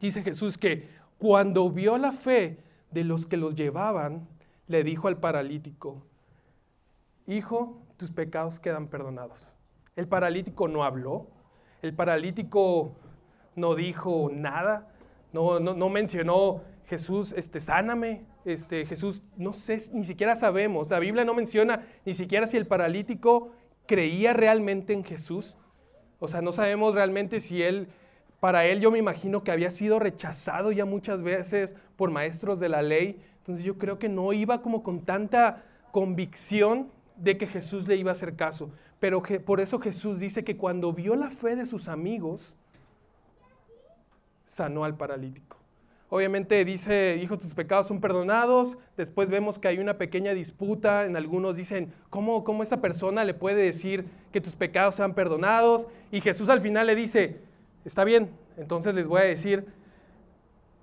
Dice 0.00 0.22
Jesús 0.22 0.56
que 0.56 0.88
cuando 1.18 1.70
vio 1.70 1.98
la 1.98 2.12
fe 2.12 2.63
de 2.94 3.04
los 3.04 3.26
que 3.26 3.36
los 3.36 3.54
llevaban, 3.54 4.26
le 4.66 4.82
dijo 4.84 5.08
al 5.08 5.18
paralítico, 5.18 6.02
Hijo, 7.26 7.82
tus 7.96 8.12
pecados 8.12 8.60
quedan 8.60 8.88
perdonados. 8.88 9.54
El 9.96 10.08
paralítico 10.08 10.68
no 10.68 10.84
habló, 10.84 11.26
el 11.82 11.94
paralítico 11.94 12.96
no 13.56 13.74
dijo 13.74 14.30
nada, 14.32 14.88
no, 15.32 15.58
no, 15.58 15.88
mencionó 15.88 16.62
Jesús, 16.84 17.32
este, 17.32 17.60
sáname, 17.60 18.24
este, 18.44 18.84
Jesús, 18.84 19.22
no 19.36 19.52
sé, 19.52 19.78
ni 19.92 20.04
siquiera 20.04 20.36
sabemos, 20.36 20.90
la 20.90 20.98
Biblia 20.98 21.24
no 21.24 21.34
menciona 21.34 21.86
ni 22.04 22.14
siquiera 22.14 22.46
si 22.46 22.56
el 22.56 22.66
paralítico 22.66 23.50
creía 23.86 24.32
realmente 24.32 24.92
en 24.92 25.02
Jesús. 25.02 25.56
O 26.18 26.28
sea, 26.28 26.42
no 26.42 26.52
sabemos 26.52 26.94
realmente 26.94 27.40
si 27.40 27.62
él, 27.62 27.88
para 28.44 28.66
él 28.66 28.78
yo 28.80 28.90
me 28.90 28.98
imagino 28.98 29.42
que 29.42 29.52
había 29.52 29.70
sido 29.70 29.98
rechazado 29.98 30.70
ya 30.70 30.84
muchas 30.84 31.22
veces 31.22 31.74
por 31.96 32.10
maestros 32.10 32.60
de 32.60 32.68
la 32.68 32.82
ley. 32.82 33.18
Entonces 33.38 33.64
yo 33.64 33.78
creo 33.78 33.98
que 33.98 34.10
no 34.10 34.34
iba 34.34 34.60
como 34.60 34.82
con 34.82 35.00
tanta 35.00 35.64
convicción 35.92 36.90
de 37.16 37.38
que 37.38 37.46
Jesús 37.46 37.88
le 37.88 37.96
iba 37.96 38.10
a 38.10 38.12
hacer 38.12 38.36
caso. 38.36 38.70
Pero 39.00 39.22
por 39.46 39.62
eso 39.62 39.78
Jesús 39.78 40.20
dice 40.20 40.44
que 40.44 40.58
cuando 40.58 40.92
vio 40.92 41.16
la 41.16 41.30
fe 41.30 41.56
de 41.56 41.64
sus 41.64 41.88
amigos, 41.88 42.54
sanó 44.44 44.84
al 44.84 44.94
paralítico. 44.94 45.56
Obviamente 46.10 46.62
dice, 46.66 47.18
hijo, 47.22 47.38
tus 47.38 47.54
pecados 47.54 47.86
son 47.86 47.98
perdonados. 47.98 48.76
Después 48.98 49.30
vemos 49.30 49.58
que 49.58 49.68
hay 49.68 49.78
una 49.78 49.96
pequeña 49.96 50.34
disputa. 50.34 51.06
En 51.06 51.16
algunos 51.16 51.56
dicen, 51.56 51.94
¿cómo, 52.10 52.44
¿cómo 52.44 52.62
esta 52.62 52.82
persona 52.82 53.24
le 53.24 53.32
puede 53.32 53.62
decir 53.62 54.04
que 54.32 54.42
tus 54.42 54.54
pecados 54.54 54.96
sean 54.96 55.14
perdonados? 55.14 55.86
Y 56.12 56.20
Jesús 56.20 56.50
al 56.50 56.60
final 56.60 56.88
le 56.88 56.94
dice, 56.94 57.53
está 57.84 58.04
bien, 58.04 58.30
entonces 58.56 58.94
les 58.94 59.06
voy 59.06 59.20
a 59.20 59.24
decir, 59.24 59.66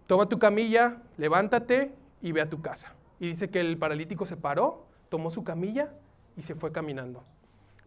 toma 0.08 0.28
tu 0.28 0.40
camilla, 0.40 1.02
levántate 1.18 1.94
y 2.22 2.32
ve 2.32 2.42
a 2.42 2.50
tu 2.50 2.62
casa. 2.62 2.94
Y 3.20 3.28
dice 3.28 3.50
que 3.50 3.60
el 3.60 3.78
paralítico 3.78 4.26
se 4.26 4.38
paró, 4.38 4.88
tomó 5.10 5.30
su 5.30 5.44
camilla 5.44 5.94
y 6.36 6.42
se 6.42 6.56
fue 6.56 6.72
caminando. 6.72 7.24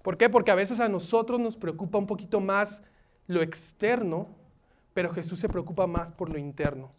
¿Por 0.02 0.16
qué? 0.16 0.28
Porque 0.28 0.50
a 0.50 0.54
veces 0.54 0.80
a 0.80 0.88
nosotros 0.88 1.40
nos 1.40 1.56
preocupa 1.56 1.98
un 1.98 2.06
poquito 2.06 2.40
más 2.40 2.82
lo 3.26 3.42
externo, 3.42 4.28
pero 4.92 5.12
Jesús 5.12 5.40
se 5.40 5.48
preocupa 5.48 5.86
más 5.86 6.12
por 6.12 6.30
lo 6.30 6.38
interno. 6.38 6.92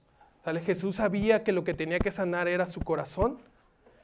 Jesús 0.54 0.98
sabía 0.98 1.44
que 1.44 1.52
lo 1.52 1.64
que 1.64 1.74
tenía 1.74 1.98
que 1.98 2.12
sanar 2.12 2.48
era 2.48 2.68
su 2.68 2.82
corazón. 2.82 3.40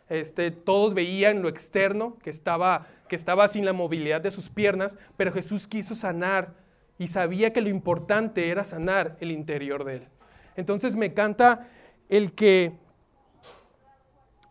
Este, 0.09 0.51
todos 0.51 0.93
veían 0.93 1.41
lo 1.41 1.49
externo, 1.49 2.17
que 2.19 2.29
estaba, 2.29 2.87
que 3.07 3.15
estaba 3.15 3.47
sin 3.47 3.63
la 3.63 3.73
movilidad 3.73 4.21
de 4.21 4.31
sus 4.31 4.49
piernas, 4.49 4.97
pero 5.17 5.31
Jesús 5.31 5.67
quiso 5.67 5.93
sanar 5.93 6.53
y 7.01 7.07
sabía 7.07 7.51
que 7.51 7.61
lo 7.61 7.69
importante 7.69 8.51
era 8.51 8.63
sanar 8.63 9.17
el 9.21 9.31
interior 9.31 9.85
de 9.85 9.95
él. 9.95 10.07
Entonces 10.55 10.95
me 10.95 11.07
encanta 11.07 11.67
el 12.09 12.33
que, 12.33 12.73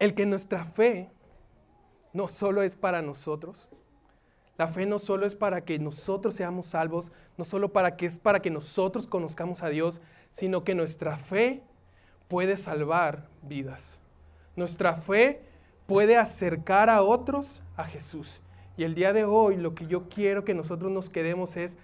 el 0.00 0.16
que 0.16 0.26
nuestra 0.26 0.64
fe 0.64 1.12
no 2.12 2.26
solo 2.26 2.62
es 2.62 2.74
para 2.74 3.02
nosotros, 3.02 3.68
la 4.58 4.66
fe 4.66 4.84
no 4.84 4.98
solo 4.98 5.26
es 5.26 5.36
para 5.36 5.60
que 5.60 5.78
nosotros 5.78 6.34
seamos 6.34 6.66
salvos, 6.66 7.12
no 7.38 7.44
solo 7.44 7.72
para 7.72 7.96
que 7.96 8.06
es 8.06 8.18
para 8.18 8.42
que 8.42 8.50
nosotros 8.50 9.06
conozcamos 9.06 9.62
a 9.62 9.68
Dios, 9.68 10.00
sino 10.32 10.64
que 10.64 10.74
nuestra 10.74 11.18
fe 11.18 11.62
puede 12.26 12.56
salvar 12.56 13.28
vidas. 13.42 14.00
Nuestra 14.56 14.96
fe 14.96 15.44
puede 15.86 16.16
acercar 16.16 16.90
a 16.90 17.02
otros 17.02 17.62
a 17.76 17.84
Jesús. 17.84 18.40
Y 18.76 18.82
el 18.82 18.96
día 18.96 19.12
de 19.12 19.24
hoy 19.24 19.56
lo 19.56 19.76
que 19.76 19.86
yo 19.86 20.08
quiero 20.08 20.44
que 20.44 20.54
nosotros 20.54 20.90
nos 20.90 21.10
quedemos 21.10 21.56
es, 21.56 21.76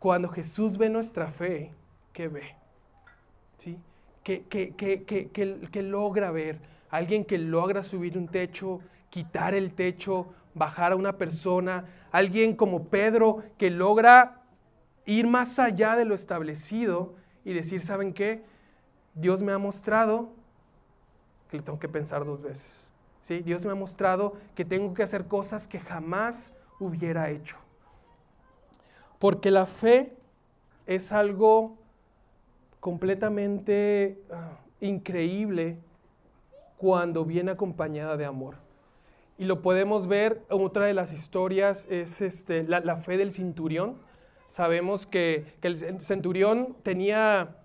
cuando 0.00 0.28
Jesús 0.28 0.78
ve 0.78 0.88
nuestra 0.88 1.28
fe, 1.28 1.72
¿qué 2.14 2.26
ve? 2.26 2.56
¿Sí? 3.58 3.78
¿Qué, 4.24 5.82
logra 5.82 6.30
ver? 6.30 6.58
Alguien 6.88 7.24
que 7.24 7.36
logra 7.36 7.82
subir 7.82 8.16
un 8.16 8.26
techo, 8.26 8.80
quitar 9.10 9.54
el 9.54 9.74
techo, 9.74 10.32
bajar 10.54 10.92
a 10.92 10.96
una 10.96 11.18
persona. 11.18 11.84
Alguien 12.12 12.56
como 12.56 12.84
Pedro 12.84 13.42
que 13.58 13.68
logra 13.68 14.42
ir 15.04 15.26
más 15.26 15.58
allá 15.58 15.96
de 15.96 16.06
lo 16.06 16.14
establecido 16.14 17.14
y 17.44 17.52
decir, 17.52 17.82
¿saben 17.82 18.14
qué? 18.14 18.42
Dios 19.14 19.42
me 19.42 19.52
ha 19.52 19.58
mostrado 19.58 20.32
que 21.50 21.58
le 21.58 21.62
tengo 21.62 21.78
que 21.78 21.88
pensar 21.88 22.24
dos 22.24 22.40
veces. 22.40 22.88
¿sí? 23.20 23.40
Dios 23.40 23.66
me 23.66 23.72
ha 23.72 23.76
mostrado 23.76 24.32
que 24.54 24.64
tengo 24.64 24.94
que 24.94 25.02
hacer 25.02 25.26
cosas 25.26 25.68
que 25.68 25.78
jamás 25.78 26.54
hubiera 26.78 27.28
hecho. 27.28 27.58
Porque 29.20 29.52
la 29.52 29.66
fe 29.66 30.16
es 30.86 31.12
algo 31.12 31.78
completamente 32.80 34.20
ah, 34.32 34.58
increíble 34.80 35.78
cuando 36.76 37.24
viene 37.24 37.52
acompañada 37.52 38.16
de 38.16 38.24
amor. 38.24 38.56
Y 39.38 39.44
lo 39.44 39.62
podemos 39.62 40.08
ver, 40.08 40.42
otra 40.50 40.86
de 40.86 40.94
las 40.94 41.12
historias 41.12 41.86
es 41.88 42.20
este, 42.20 42.64
la, 42.64 42.96
fe 42.96 43.16
del 43.18 43.30
centurión. 43.30 43.94
Sabemos 44.48 45.06
que, 45.06 45.54
que 45.60 45.68
el 45.68 46.00
centurión 46.00 46.76
tenía 46.82 47.56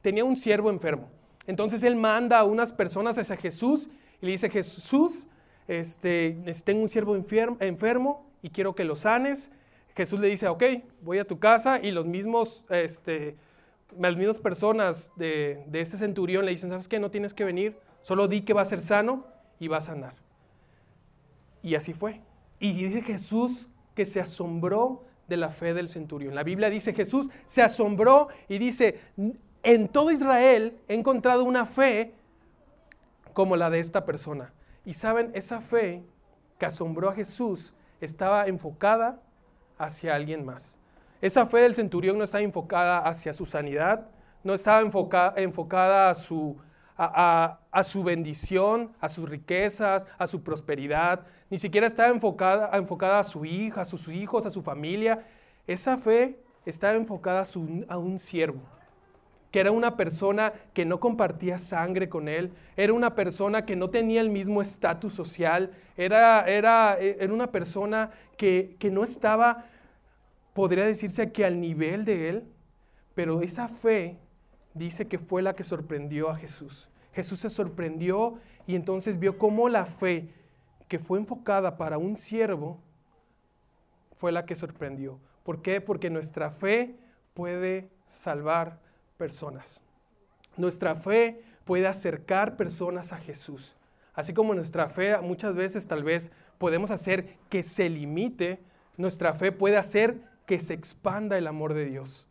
tenía 0.00 0.24
un 0.24 0.36
siervo 0.36 0.70
enfermo. 0.70 1.08
Entonces 1.46 1.82
él 1.82 1.96
manda 1.96 2.38
a 2.38 2.44
unas 2.44 2.72
personas 2.72 3.18
hacia 3.18 3.36
Jesús 3.36 3.88
y 4.20 4.26
le 4.26 4.32
dice, 4.32 4.50
Jesús, 4.50 5.26
este, 5.66 6.36
tengo 6.64 6.82
un 6.82 6.88
siervo 6.88 7.16
enfermo 7.16 8.26
y 8.42 8.50
quiero 8.50 8.74
que 8.74 8.84
lo 8.84 8.96
sanes. 8.96 9.50
Jesús 9.98 10.20
le 10.20 10.28
dice, 10.28 10.46
ok, 10.46 10.62
voy 11.02 11.18
a 11.18 11.26
tu 11.26 11.40
casa 11.40 11.80
y 11.80 11.90
los 11.90 12.06
mismos, 12.06 12.64
este, 12.70 13.36
las 13.98 14.16
mismas 14.16 14.38
personas 14.38 15.10
de, 15.16 15.64
de 15.66 15.80
ese 15.80 15.96
centurión 15.96 16.44
le 16.44 16.52
dicen, 16.52 16.70
¿sabes 16.70 16.86
qué? 16.86 17.00
No 17.00 17.10
tienes 17.10 17.34
que 17.34 17.42
venir, 17.42 17.76
solo 18.02 18.28
di 18.28 18.42
que 18.42 18.52
va 18.52 18.62
a 18.62 18.64
ser 18.64 18.80
sano 18.80 19.26
y 19.58 19.66
va 19.66 19.78
a 19.78 19.80
sanar. 19.80 20.14
Y 21.64 21.74
así 21.74 21.92
fue. 21.92 22.20
Y 22.60 22.74
dice 22.74 23.02
Jesús 23.02 23.70
que 23.96 24.04
se 24.04 24.20
asombró 24.20 25.04
de 25.26 25.36
la 25.36 25.48
fe 25.48 25.74
del 25.74 25.88
centurión. 25.88 26.32
La 26.36 26.44
Biblia 26.44 26.70
dice, 26.70 26.94
Jesús 26.94 27.28
se 27.46 27.62
asombró 27.62 28.28
y 28.48 28.58
dice, 28.58 29.00
en 29.64 29.88
todo 29.88 30.12
Israel 30.12 30.78
he 30.86 30.94
encontrado 30.94 31.42
una 31.42 31.66
fe 31.66 32.14
como 33.32 33.56
la 33.56 33.68
de 33.68 33.80
esta 33.80 34.04
persona. 34.04 34.52
Y 34.84 34.92
saben, 34.92 35.32
esa 35.34 35.60
fe 35.60 36.04
que 36.56 36.66
asombró 36.66 37.08
a 37.08 37.14
Jesús 37.14 37.74
estaba 38.00 38.46
enfocada 38.46 39.20
hacia 39.78 40.14
alguien 40.14 40.44
más. 40.44 40.76
Esa 41.20 41.46
fe 41.46 41.58
del 41.58 41.74
centurión 41.74 42.18
no 42.18 42.24
estaba 42.24 42.42
enfocada 42.42 42.98
hacia 42.98 43.32
su 43.32 43.46
sanidad, 43.46 44.08
no 44.44 44.54
estaba 44.54 44.80
enfocada 45.36 46.10
a 46.10 46.14
su, 46.14 46.56
a, 46.96 47.82
su 47.82 48.04
bendición, 48.04 48.92
a 49.00 49.08
sus 49.08 49.28
riquezas, 49.28 50.06
a 50.16 50.26
su 50.26 50.42
prosperidad, 50.42 51.26
ni 51.50 51.58
siquiera 51.58 51.86
estaba 51.86 52.08
enfocada, 52.08 52.76
enfocada 52.76 53.20
a 53.20 53.24
su 53.24 53.44
hija, 53.44 53.82
a 53.82 53.84
sus 53.84 54.08
hijos, 54.08 54.46
a 54.46 54.50
su 54.50 54.62
familia. 54.62 55.24
Esa 55.66 55.96
fe 55.96 56.38
estaba 56.64 56.94
enfocada 56.94 57.44
a 57.88 57.98
un 57.98 58.18
siervo 58.18 58.77
que 59.50 59.60
era 59.60 59.70
una 59.70 59.96
persona 59.96 60.52
que 60.74 60.84
no 60.84 61.00
compartía 61.00 61.58
sangre 61.58 62.08
con 62.08 62.28
él, 62.28 62.52
era 62.76 62.92
una 62.92 63.14
persona 63.14 63.64
que 63.64 63.76
no 63.76 63.90
tenía 63.90 64.20
el 64.20 64.30
mismo 64.30 64.60
estatus 64.60 65.14
social, 65.14 65.72
era, 65.96 66.44
era, 66.46 66.98
era, 66.98 67.32
una 67.32 67.50
persona 67.50 68.10
que, 68.36 68.76
que 68.78 68.90
no 68.90 69.04
estaba, 69.04 69.66
podría 70.52 70.84
decirse 70.84 71.32
que 71.32 71.44
al 71.44 71.60
nivel 71.60 72.04
de 72.04 72.28
él, 72.28 72.44
pero 73.14 73.40
esa 73.40 73.68
fe 73.68 74.18
dice 74.74 75.08
que 75.08 75.18
fue 75.18 75.42
la 75.42 75.54
que 75.54 75.64
sorprendió 75.64 76.28
a 76.28 76.36
Jesús. 76.36 76.88
Jesús 77.12 77.40
se 77.40 77.50
sorprendió 77.50 78.38
y 78.66 78.76
entonces 78.76 79.18
vio 79.18 79.38
cómo 79.38 79.68
la 79.68 79.86
fe 79.86 80.28
que 80.88 80.98
fue 80.98 81.18
enfocada 81.18 81.76
para 81.76 81.98
un 81.98 82.16
siervo 82.16 82.78
fue 84.16 84.30
la 84.30 84.44
que 84.44 84.54
sorprendió. 84.54 85.18
¿Por 85.42 85.62
qué? 85.62 85.80
Porque 85.80 86.10
nuestra 86.10 86.50
fe 86.50 86.96
puede 87.34 87.90
salvar 88.06 88.80
personas. 89.18 89.82
Nuestra 90.56 90.94
fe 90.94 91.42
puede 91.64 91.86
acercar 91.86 92.56
personas 92.56 93.12
a 93.12 93.18
Jesús. 93.18 93.76
Así 94.14 94.32
como 94.32 94.54
nuestra 94.54 94.88
fe 94.88 95.18
muchas 95.20 95.54
veces 95.54 95.86
tal 95.86 96.02
vez 96.02 96.30
podemos 96.56 96.90
hacer 96.90 97.36
que 97.50 97.62
se 97.62 97.88
limite, 97.90 98.58
nuestra 98.96 99.34
fe 99.34 99.52
puede 99.52 99.76
hacer 99.76 100.20
que 100.46 100.58
se 100.58 100.74
expanda 100.74 101.36
el 101.36 101.46
amor 101.46 101.74
de 101.74 101.84
Dios. 101.84 102.26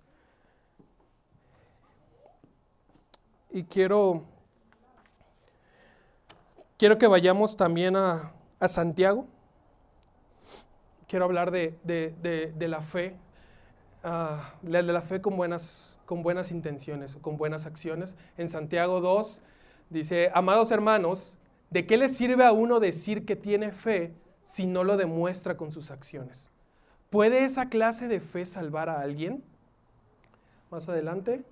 Y 3.52 3.63
quiero, 3.63 4.23
quiero 6.78 6.97
que 6.97 7.08
vayamos 7.08 7.56
también 7.56 7.95
a, 7.95 8.34
Santiago. 8.67 9.28
Quiero 11.08 11.26
hablar 11.26 11.52
de, 11.52 11.78
la 12.60 12.82
fe, 12.82 13.15
ah, 14.04 14.56
de 14.62 14.84
la 14.84 15.02
fe 15.02 15.21
con 15.21 15.38
buenas, 15.38 15.97
con 16.08 16.24
buenas 16.24 16.52
intenciones, 16.52 17.17
con 17.17 17.36
buenas 17.36 17.65
acciones. 17.65 18.15
En 18.38 18.48
Santiago 18.48 19.02
2 19.02 19.41
dice, 19.89 20.32
amados 20.34 20.72
hermanos, 20.72 21.38
¿de 21.70 21.86
qué 21.86 21.98
le 21.98 22.08
sirve 22.08 22.46
a 22.46 22.54
uno 22.54 22.80
decir 22.80 23.26
que 23.26 23.36
tiene 23.36 23.74
fe 23.74 24.13
si 24.46 24.65
no 24.67 24.86
lo 24.86 24.96
demuestra 24.96 25.58
con 25.58 25.74
sus 25.74 25.91
acciones? 25.91 26.50
¿Puede 27.10 27.43
esa 27.43 27.67
clase 27.67 28.08
de 28.08 28.22
fe 28.22 28.46
salvar 28.46 28.89
a 28.89 29.02
alguien? 29.02 29.43
Más 30.72 30.88
adelante. 30.88 31.43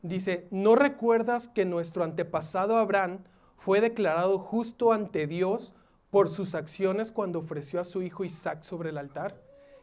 Dice, 0.00 0.48
¿no 0.50 0.74
recuerdas 0.74 1.48
que 1.48 1.66
nuestro 1.66 2.04
antepasado 2.04 2.78
Abraham 2.78 3.18
fue 3.58 3.82
declarado 3.82 4.38
justo 4.38 4.94
ante 4.94 5.26
Dios 5.26 5.74
por 6.08 6.30
sus 6.30 6.54
acciones 6.54 7.12
cuando 7.12 7.40
ofreció 7.40 7.80
a 7.80 7.84
su 7.84 8.00
hijo 8.00 8.24
Isaac 8.24 8.62
sobre 8.62 8.88
el 8.88 8.96
altar? 8.96 9.36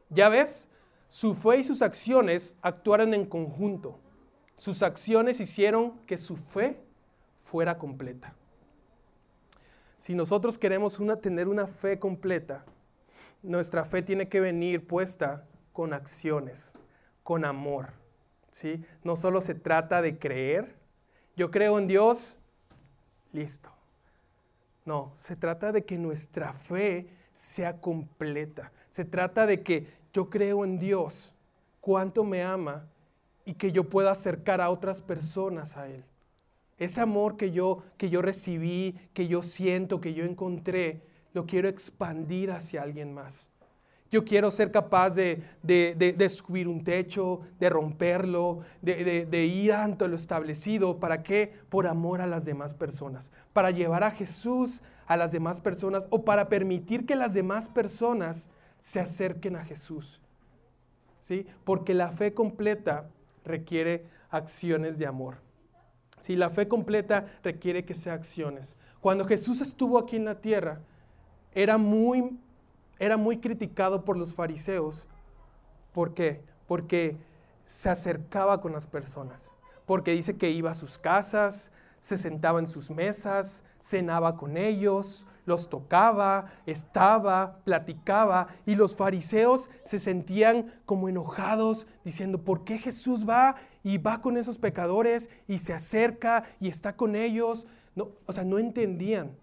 Ya 0.09 0.27
ves, 0.27 0.68
su 1.09 1.33
fe 1.33 1.57
y 1.57 1.63
sus 1.63 1.81
acciones 1.81 2.55
actuaron 2.61 3.13
en 3.15 3.25
conjunto. 3.25 3.99
Sus 4.57 4.83
acciones 4.83 5.39
hicieron 5.39 5.99
que 6.05 6.17
su 6.17 6.37
fe 6.37 6.79
fuera 7.41 7.79
completa. 7.79 8.35
Si 9.97 10.13
nosotros 10.13 10.57
queremos 10.57 10.99
tener 11.19 11.47
una 11.47 11.65
fe 11.65 11.97
completa, 11.97 12.63
nuestra 13.41 13.83
fe 13.83 14.03
tiene 14.03 14.29
que 14.29 14.39
venir 14.39 14.85
puesta 14.85 15.45
con 15.73 15.93
acciones, 15.93 16.73
con 17.23 17.43
amor. 17.43 17.89
¿sí? 18.51 18.85
No 19.03 19.15
solo 19.15 19.41
se 19.41 19.55
trata 19.55 20.03
de 20.03 20.19
creer, 20.19 20.75
yo 21.35 21.49
creo 21.49 21.79
en 21.79 21.87
Dios, 21.87 22.37
listo. 23.33 23.71
No, 24.85 25.11
se 25.15 25.35
trata 25.35 25.71
de 25.71 25.85
que 25.85 25.97
nuestra 25.97 26.53
fe 26.53 27.09
sea 27.33 27.81
completa. 27.81 28.71
Se 28.89 29.05
trata 29.05 29.45
de 29.45 29.63
que 29.63 29.98
yo 30.13 30.29
creo 30.29 30.63
en 30.63 30.79
Dios, 30.79 31.33
cuánto 31.81 32.23
me 32.23 32.43
ama 32.43 32.87
y 33.45 33.53
que 33.53 33.71
yo 33.71 33.85
pueda 33.85 34.11
acercar 34.11 34.61
a 34.61 34.69
otras 34.69 35.01
personas 35.01 35.77
a 35.77 35.87
Él. 35.87 36.03
Ese 36.77 37.01
amor 37.01 37.35
que 37.35 37.51
yo, 37.51 37.83
que 37.97 38.09
yo 38.09 38.21
recibí, 38.21 38.95
que 39.13 39.27
yo 39.27 39.43
siento, 39.43 39.99
que 39.99 40.13
yo 40.13 40.23
encontré, 40.23 41.01
lo 41.33 41.45
quiero 41.45 41.67
expandir 41.67 42.51
hacia 42.51 42.81
alguien 42.81 43.13
más. 43.13 43.49
Yo 44.11 44.25
quiero 44.25 44.49
ser 44.49 44.71
capaz 44.71 45.11
de, 45.11 45.43
de, 45.61 46.29
subir 46.29 46.67
un 46.67 46.83
techo, 46.83 47.41
de 47.59 47.69
romperlo, 47.69 48.61
de, 48.81 49.45
ir 49.45 49.73
ante 49.73 50.07
lo 50.07 50.15
establecido. 50.15 50.99
¿Para 50.99 51.21
qué? 51.21 51.53
Por 51.69 51.85
amor 51.85 52.21
a 52.21 52.27
las 52.27 52.45
demás 52.45 52.73
personas. 52.73 53.31
Para 53.53 53.69
llevar 53.69 54.03
a 54.03 54.09
Jesús 54.09 54.81
a 55.05 55.15
las 55.15 55.31
demás 55.31 55.59
personas 55.59 56.07
o 56.09 56.23
para 56.23 56.49
permitir 56.49 57.05
que 57.05 57.15
las 57.15 57.33
demás 57.33 57.69
personas 57.69 58.49
se 58.79 58.99
acerquen 58.99 59.55
a 59.55 59.63
Jesús. 59.63 60.21
¿Sí? 61.19 61.45
Porque 61.63 61.93
la 61.93 62.11
fe 62.11 62.33
completa 62.33 63.09
requiere 63.43 64.05
acciones 64.29 64.97
de 64.97 65.05
amor. 65.05 65.37
¿Sí? 66.19 66.35
La 66.35 66.49
fe 66.49 66.67
completa 66.67 67.25
requiere 67.43 67.85
que 67.85 67.93
sea 67.93 68.13
acciones. 68.13 68.75
Cuando 69.01 69.25
Jesús 69.25 69.61
estuvo 69.61 69.97
aquí 69.97 70.15
en 70.15 70.25
la 70.25 70.41
tierra, 70.41 70.79
era 71.53 71.77
muy, 71.77 72.37
era 72.99 73.17
muy 73.17 73.39
criticado 73.39 74.03
por 74.03 74.17
los 74.17 74.33
fariseos. 74.33 75.07
¿Por 75.93 76.13
qué? 76.13 76.41
Porque 76.67 77.17
se 77.65 77.89
acercaba 77.89 78.61
con 78.61 78.71
las 78.71 78.87
personas. 78.87 79.51
Porque 79.85 80.11
dice 80.11 80.37
que 80.37 80.49
iba 80.51 80.71
a 80.71 80.75
sus 80.75 80.97
casas, 80.97 81.71
se 81.99 82.17
sentaba 82.17 82.59
en 82.59 82.67
sus 82.67 82.89
mesas, 82.91 83.63
cenaba 83.79 84.37
con 84.37 84.57
ellos, 84.57 85.25
los 85.45 85.69
tocaba, 85.69 86.45
estaba, 86.65 87.59
platicaba 87.63 88.47
y 88.65 88.75
los 88.75 88.95
fariseos 88.95 89.69
se 89.83 89.99
sentían 89.99 90.73
como 90.85 91.09
enojados 91.09 91.87
diciendo, 92.05 92.43
¿por 92.43 92.63
qué 92.63 92.77
Jesús 92.77 93.27
va 93.27 93.55
y 93.83 93.97
va 93.97 94.21
con 94.21 94.37
esos 94.37 94.57
pecadores 94.57 95.29
y 95.47 95.57
se 95.57 95.73
acerca 95.73 96.43
y 96.59 96.69
está 96.69 96.95
con 96.95 97.15
ellos? 97.15 97.67
No, 97.95 98.11
o 98.25 98.31
sea, 98.31 98.43
no 98.43 98.59
entendían, 98.59 99.35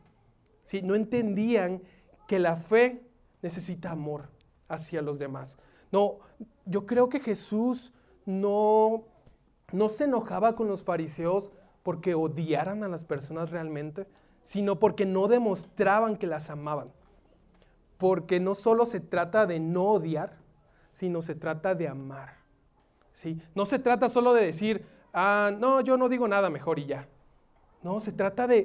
¿sí? 0.65 0.81
no 0.81 0.95
entendían 0.95 1.83
que 2.27 2.39
la 2.39 2.57
fe 2.57 3.03
necesita 3.43 3.91
amor 3.91 4.31
hacia 4.69 5.03
los 5.03 5.19
demás. 5.19 5.59
No, 5.93 6.19
yo 6.65 6.87
creo 6.87 7.09
que 7.09 7.21
Jesús 7.21 7.93
no, 8.25 9.05
no 9.73 9.89
se 9.89 10.05
enojaba 10.05 10.57
con 10.57 10.69
los 10.69 10.85
fariseos 10.85 11.53
porque 11.87 12.17
odiaran 12.17 12.83
a 12.83 12.89
las 12.89 13.05
personas 13.05 13.53
realmente, 13.53 14.09
sino 14.43 14.81
porque 14.81 15.07
no 15.07 15.29
demostraban 15.29 16.17
que 16.17 16.27
las 16.27 16.51
amaban. 16.51 16.91
Porque 17.97 18.41
no 18.41 18.57
solo 18.57 18.87
se 18.87 18.99
trata 18.99 19.47
de 19.47 19.61
no 19.61 19.85
odiar, 19.85 20.37
sino 20.91 21.23
se 21.23 21.37
trata 21.37 21.77
de 21.77 21.87
amar. 21.87 22.39
¿sí? 23.13 23.41
No 23.55 23.67
se 23.67 23.79
trata 23.79 24.09
solo 24.09 24.35
de 24.35 24.47
decir, 24.47 24.85
ah, 25.15 25.53
no, 25.57 25.81
yo 25.81 25.97
no 25.97 26.09
digo 26.09 26.27
nada 26.27 26.51
mejor 26.51 26.81
y 26.81 26.87
ya. 26.87 27.07
No, 27.85 28.01
se 28.01 28.11
trata 28.11 28.49
de, 28.49 28.65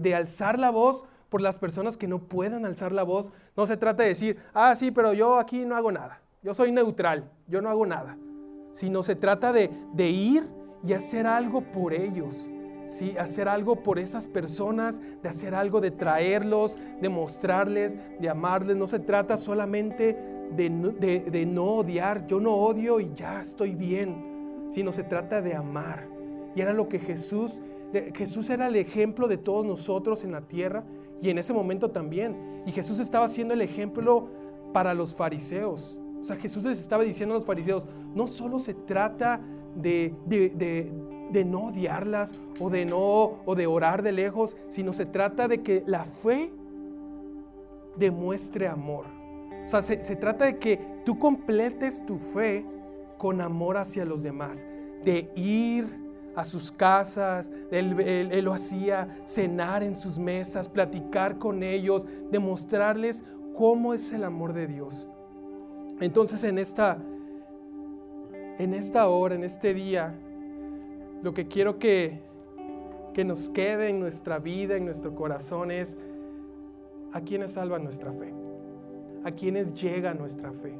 de 0.00 0.14
alzar 0.14 0.56
la 0.56 0.70
voz 0.70 1.02
por 1.28 1.40
las 1.40 1.58
personas 1.58 1.96
que 1.96 2.06
no 2.06 2.20
puedan 2.20 2.64
alzar 2.64 2.92
la 2.92 3.02
voz. 3.02 3.32
No 3.56 3.66
se 3.66 3.76
trata 3.76 4.04
de 4.04 4.10
decir, 4.10 4.36
ah, 4.54 4.76
sí, 4.76 4.92
pero 4.92 5.12
yo 5.12 5.40
aquí 5.40 5.64
no 5.64 5.74
hago 5.74 5.90
nada. 5.90 6.20
Yo 6.40 6.54
soy 6.54 6.70
neutral, 6.70 7.28
yo 7.48 7.60
no 7.60 7.68
hago 7.68 7.84
nada. 7.84 8.16
Sino 8.70 9.02
se 9.02 9.16
trata 9.16 9.52
de, 9.52 9.70
ir 10.08 10.48
y 10.84 10.92
hacer 10.92 11.26
algo 11.26 11.62
por 11.72 11.92
ellos. 11.92 12.48
¿Sí? 12.90 13.16
Hacer 13.18 13.48
algo 13.48 13.76
por 13.76 13.98
esas 13.98 14.26
personas, 14.26 15.00
de 15.22 15.28
hacer 15.28 15.54
algo, 15.54 15.80
de 15.80 15.90
traerlos, 15.90 16.76
de 17.00 17.08
mostrarles, 17.08 17.96
de 18.20 18.28
amarles. 18.28 18.76
No 18.76 18.86
se 18.86 18.98
trata 18.98 19.36
solamente 19.36 20.18
de, 20.54 20.68
de 21.30 21.46
no 21.46 21.64
odiar. 21.64 22.26
Yo 22.26 22.40
no 22.40 22.54
odio 22.54 23.00
y 23.00 23.12
ya 23.14 23.40
estoy 23.40 23.74
bien. 23.74 24.68
Sino 24.70 24.92
se 24.92 25.04
trata 25.04 25.40
de 25.40 25.54
amar. 25.54 26.08
Y 26.54 26.60
era 26.60 26.72
lo 26.72 26.88
que 26.88 26.98
Jesús, 26.98 27.60
Jesús 28.14 28.50
era 28.50 28.66
el 28.66 28.76
ejemplo 28.76 29.28
de 29.28 29.38
todos 29.38 29.64
nosotros 29.64 30.24
en 30.24 30.32
la 30.32 30.42
tierra 30.42 30.84
y 31.22 31.30
en 31.30 31.38
ese 31.38 31.52
momento 31.52 31.90
también. 31.90 32.62
Y 32.66 32.72
Jesús 32.72 32.98
estaba 32.98 33.28
siendo 33.28 33.54
el 33.54 33.62
ejemplo 33.62 34.28
para 34.72 34.94
los 34.94 35.14
fariseos. 35.14 35.98
O 36.20 36.24
sea, 36.24 36.36
Jesús 36.36 36.64
les 36.64 36.80
estaba 36.80 37.02
diciendo 37.02 37.34
a 37.34 37.38
los 37.38 37.46
fariseos, 37.46 37.86
no 38.14 38.26
solo 38.26 38.58
se 38.58 38.74
trata 38.74 39.40
de, 39.74 40.14
de, 40.26 40.92
no 41.44 41.66
odiarlas 41.66 42.34
o 42.58 42.70
de 42.70 42.84
no 42.84 43.38
o 43.44 43.54
de 43.54 43.66
orar 43.66 44.02
de 44.02 44.12
lejos, 44.12 44.56
sino 44.68 44.92
se 44.92 45.06
trata 45.06 45.48
de 45.48 45.62
que 45.62 45.82
la 45.86 46.04
fe 46.04 46.52
demuestre 47.96 48.68
amor. 48.68 49.06
O 49.64 49.68
sea, 49.68 49.82
se, 49.82 50.02
se 50.04 50.16
trata 50.16 50.46
de 50.46 50.58
que 50.58 50.80
tú 51.04 51.18
completes 51.18 52.04
tu 52.04 52.16
fe 52.16 52.64
con 53.18 53.40
amor 53.40 53.76
hacia 53.76 54.04
los 54.04 54.22
demás, 54.22 54.66
de 55.04 55.30
ir 55.36 56.00
a 56.34 56.44
sus 56.44 56.70
casas, 56.72 57.52
él, 57.70 58.40
lo 58.42 58.52
hacía 58.54 59.08
cenar 59.26 59.82
en 59.82 59.96
sus 59.96 60.18
mesas, 60.18 60.68
platicar 60.68 61.38
con 61.38 61.62
ellos, 61.62 62.06
demostrarles 62.30 63.24
cómo 63.54 63.92
es 63.94 64.12
el 64.12 64.24
amor 64.24 64.52
de 64.52 64.66
Dios. 64.66 65.06
Entonces 66.00 66.44
en 66.44 66.58
esta, 66.58 66.98
en 68.58 68.74
esta 68.74 69.08
hora, 69.08 69.34
en 69.34 69.44
este 69.44 69.74
día, 69.74 70.14
lo 71.22 71.34
que 71.34 71.46
quiero 71.48 71.78
que, 71.78 72.20
que 73.14 73.24
nos 73.24 73.48
quede 73.48 73.88
en 73.88 74.00
nuestra 74.00 74.38
vida, 74.38 74.76
en 74.76 74.84
nuestro 74.84 75.14
corazón 75.14 75.70
es 75.70 75.98
a 77.12 77.20
quienes 77.20 77.52
salva 77.52 77.78
nuestra 77.78 78.12
fe, 78.12 78.32
a 79.24 79.32
quienes 79.32 79.74
llega 79.74 80.14
nuestra 80.14 80.52
fe. 80.52 80.78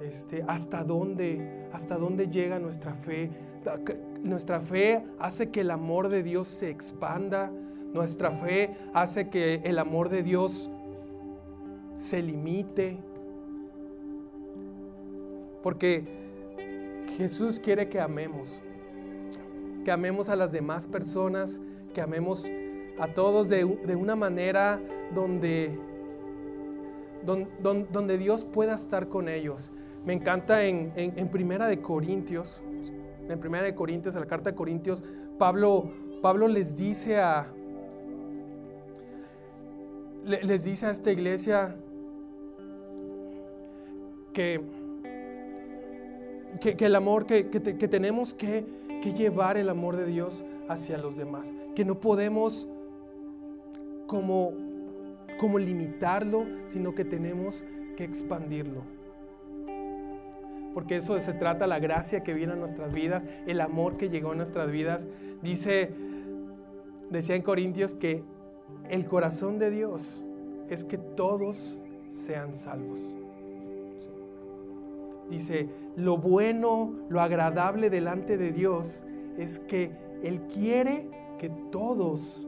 Este, 0.00 0.44
hasta 0.48 0.82
dónde, 0.82 1.68
hasta 1.72 1.96
dónde 1.96 2.28
llega 2.28 2.58
nuestra 2.58 2.94
fe, 2.94 3.30
nuestra 4.22 4.60
fe 4.60 5.04
hace 5.18 5.50
que 5.50 5.60
el 5.60 5.70
amor 5.70 6.08
de 6.08 6.22
Dios 6.22 6.48
se 6.48 6.70
expanda. 6.70 7.50
Nuestra 7.92 8.32
fe 8.32 8.76
hace 8.92 9.28
que 9.28 9.60
el 9.64 9.78
amor 9.78 10.08
de 10.08 10.22
Dios 10.22 10.70
se 11.94 12.20
limite. 12.22 12.98
Porque 15.62 16.04
Jesús 17.16 17.60
quiere 17.60 17.88
que 17.88 18.00
amemos. 18.00 18.62
Que 19.84 19.92
amemos 19.92 20.28
a 20.28 20.36
las 20.36 20.52
demás 20.52 20.86
personas, 20.86 21.60
que 21.92 22.00
amemos 22.00 22.50
a 22.98 23.08
todos 23.08 23.48
de, 23.48 23.64
una 23.64 24.16
manera 24.16 24.80
donde, 25.14 25.78
donde, 27.22 28.18
Dios 28.18 28.44
pueda 28.44 28.74
estar 28.74 29.08
con 29.08 29.28
ellos. 29.28 29.72
Me 30.04 30.12
encanta 30.12 30.64
en, 30.64 30.92
en, 30.96 31.28
Primera 31.28 31.66
de 31.66 31.80
Corintios, 31.80 32.62
en 33.28 33.40
Primera 33.40 33.64
de 33.64 33.74
Corintios, 33.74 34.14
en 34.14 34.22
la 34.22 34.26
carta 34.26 34.50
de 34.50 34.56
Corintios, 34.56 35.04
Pablo, 35.38 35.90
Pablo 36.22 36.48
les 36.48 36.76
dice 36.76 37.18
a 37.18 37.46
les 40.24 40.64
dice 40.64 40.86
a 40.86 40.90
esta 40.90 41.12
iglesia 41.12 41.76
que, 44.32 44.60
que, 46.60 46.86
el 46.86 46.96
amor, 46.96 47.26
que, 47.26 47.50
que, 47.50 47.60
tenemos 47.88 48.34
que, 48.34 48.64
que 49.04 49.12
llevar 49.12 49.58
el 49.58 49.68
amor 49.68 49.96
de 49.96 50.06
Dios 50.06 50.46
hacia 50.66 50.96
los 50.96 51.18
demás, 51.18 51.52
que 51.74 51.84
no 51.84 52.00
podemos 52.00 52.66
como, 54.06 54.54
como 55.38 55.58
limitarlo, 55.58 56.46
sino 56.68 56.94
que 56.94 57.04
tenemos 57.04 57.66
que 57.98 58.04
expandirlo. 58.04 58.80
Porque 60.72 60.96
eso 60.96 61.20
se 61.20 61.34
trata, 61.34 61.66
la 61.66 61.78
gracia 61.80 62.22
que 62.22 62.32
viene 62.32 62.54
a 62.54 62.56
nuestras 62.56 62.94
vidas, 62.94 63.26
el 63.46 63.60
amor 63.60 63.98
que 63.98 64.08
llegó 64.08 64.32
a 64.32 64.34
nuestras 64.34 64.70
vidas. 64.70 65.06
Dice, 65.42 65.90
decía 67.10 67.36
en 67.36 67.42
Corintios 67.42 67.94
que 67.94 68.24
el 68.88 69.06
corazón 69.06 69.58
de 69.58 69.70
Dios 69.70 70.24
es 70.70 70.82
que 70.82 70.96
todos 70.96 71.76
sean 72.08 72.54
salvos. 72.54 73.06
Dice, 75.30 75.68
lo 75.96 76.18
bueno, 76.18 76.92
lo 77.08 77.20
agradable 77.20 77.90
delante 77.90 78.36
de 78.36 78.52
Dios 78.52 79.04
es 79.38 79.60
que 79.60 79.92
Él 80.22 80.42
quiere 80.42 81.08
que 81.38 81.50
todos 81.70 82.46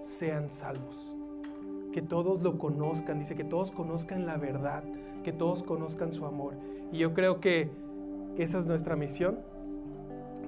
sean 0.00 0.50
salvos, 0.50 1.16
que 1.92 2.02
todos 2.02 2.42
lo 2.42 2.58
conozcan, 2.58 3.18
dice 3.18 3.34
que 3.34 3.44
todos 3.44 3.70
conozcan 3.70 4.26
la 4.26 4.36
verdad, 4.36 4.84
que 5.22 5.32
todos 5.32 5.62
conozcan 5.62 6.12
su 6.12 6.26
amor. 6.26 6.54
Y 6.92 6.98
yo 6.98 7.14
creo 7.14 7.40
que 7.40 7.70
esa 8.36 8.58
es 8.58 8.66
nuestra 8.66 8.96
misión, 8.96 9.38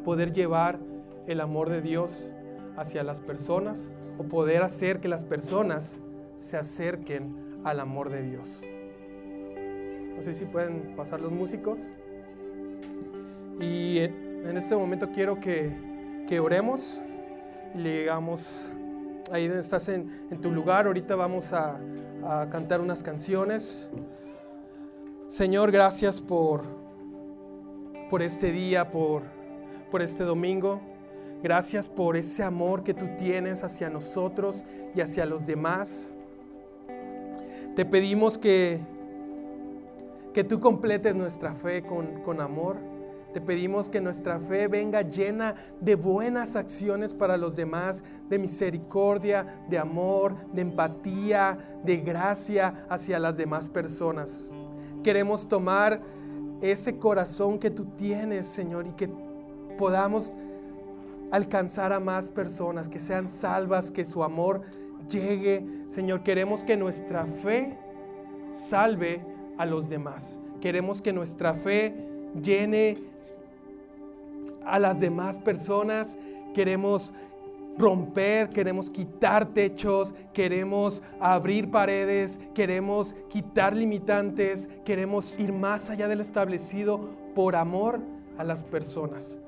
poder 0.05 0.33
llevar 0.33 0.79
el 1.26 1.41
amor 1.41 1.70
de 1.70 1.81
Dios 1.81 2.31
hacia 2.76 3.03
las 3.03 3.20
personas 3.20 3.93
o 4.18 4.24
poder 4.24 4.62
hacer 4.62 5.01
que 5.01 5.09
las 5.09 5.24
personas 5.24 6.03
se 6.37 6.57
acerquen 6.57 7.61
al 7.64 7.81
amor 7.81 8.11
de 8.11 8.22
Dios. 8.22 8.62
No 10.19 10.25
sé 10.25 10.35
si 10.35 10.47
pueden 10.47 10.97
pasar 10.97 11.21
los 11.21 11.31
músicos. 11.31 11.93
Y 13.61 13.99
en 13.99 14.57
este 14.57 14.75
momento 14.75 15.11
quiero 15.12 15.39
que, 15.39 15.71
que 16.27 16.41
oremos 16.41 17.01
y 17.73 17.79
le 17.79 18.01
digamos, 18.01 18.73
ahí 19.31 19.45
estás 19.45 19.89
en, 19.89 20.09
tu 20.41 20.51
lugar, 20.51 20.87
ahorita 20.87 21.14
vamos 21.14 21.53
a, 21.53 21.79
a, 22.27 22.49
cantar 22.51 22.81
unas 22.81 23.05
canciones. 23.05 23.93
Señor, 25.29 25.71
gracias 25.71 26.21
por, 26.21 26.64
por 28.11 28.21
este 28.21 28.51
día, 28.51 28.91
por, 28.91 29.23
por 29.89 30.03
este 30.03 30.25
domingo. 30.25 30.81
Gracias 31.45 31.89
por 31.89 32.16
ese 32.16 32.43
amor 32.43 32.83
que 32.83 32.93
tú 32.93 33.07
tienes 33.16 33.62
hacia 33.62 33.89
nosotros 33.89 34.64
y 34.97 35.01
hacia 35.01 35.25
los 35.27 35.47
demás. 35.47 36.16
Te 37.77 37.85
pedimos 37.85 38.37
que, 38.37 38.81
que 40.33 40.45
tú 40.45 40.61
completes 40.61 41.14
nuestra 41.14 41.55
fe 41.55 41.83
con, 41.83 42.22
con 42.22 42.41
amor. 42.41 42.76
Te 43.33 43.41
pedimos 43.41 43.91
que 43.91 44.01
nuestra 44.01 44.41
fe 44.41 44.68
venga 44.68 45.03
llena 45.03 45.55
de 45.81 45.97
buenas 45.97 46.57
acciones 46.57 47.12
para 47.12 47.37
los 47.37 47.57
demás, 47.57 48.03
de 48.29 48.39
misericordia, 48.39 49.62
de 49.68 49.79
amor, 49.79 50.35
de 50.53 50.62
empatía, 50.62 51.59
de 51.85 51.99
gracia 51.99 52.87
hacia 52.89 53.18
las 53.18 53.37
demás 53.37 53.68
personas. 53.68 54.51
Queremos 55.03 55.47
tomar 55.47 56.01
ese 56.62 56.97
corazón 56.99 57.59
que 57.59 57.70
tú 57.70 57.85
tienes, 57.97 58.47
Señor, 58.47 58.87
y 58.87 58.93
que 58.93 59.11
podamos 59.76 60.37
alcanzar 61.31 61.93
a 61.93 62.01
más 62.01 62.31
personas, 62.31 62.89
que 62.89 62.99
sean 62.99 63.29
salvas, 63.29 63.91
que 63.91 64.05
su 64.05 64.24
amor 64.24 64.62
llegue. 65.09 65.64
Señor, 65.89 66.22
queremos 66.22 66.64
que 66.64 66.76
nuestra 66.76 67.26
fe 67.26 67.79
salve 68.51 69.24
a 69.59 69.67
los 69.67 69.89
demás. 69.89 70.41
Queremos 70.61 71.03
que 71.03 71.13
nuestra 71.13 71.55
fe 71.55 71.95
llene 72.43 72.99
a 74.65 74.79
las 74.79 75.01
demás 75.01 75.39
personas. 75.39 76.19
Queremos 76.55 77.13
romper, 77.79 78.51
queremos 78.51 78.91
quitar 78.91 79.47
techos, 79.47 80.15
queremos 80.33 81.03
abrir 81.21 81.71
paredes, 81.71 82.41
queremos 82.55 83.15
quitar 83.29 83.77
limitantes, 83.77 84.69
queremos 84.85 85.39
ir 85.39 85.53
más 85.53 85.89
allá 85.91 86.09
del 86.09 86.21
establecido 86.21 87.09
por 87.35 87.55
amor 87.55 88.01
a 88.37 88.45
las 88.45 88.65
personas. 88.65 89.39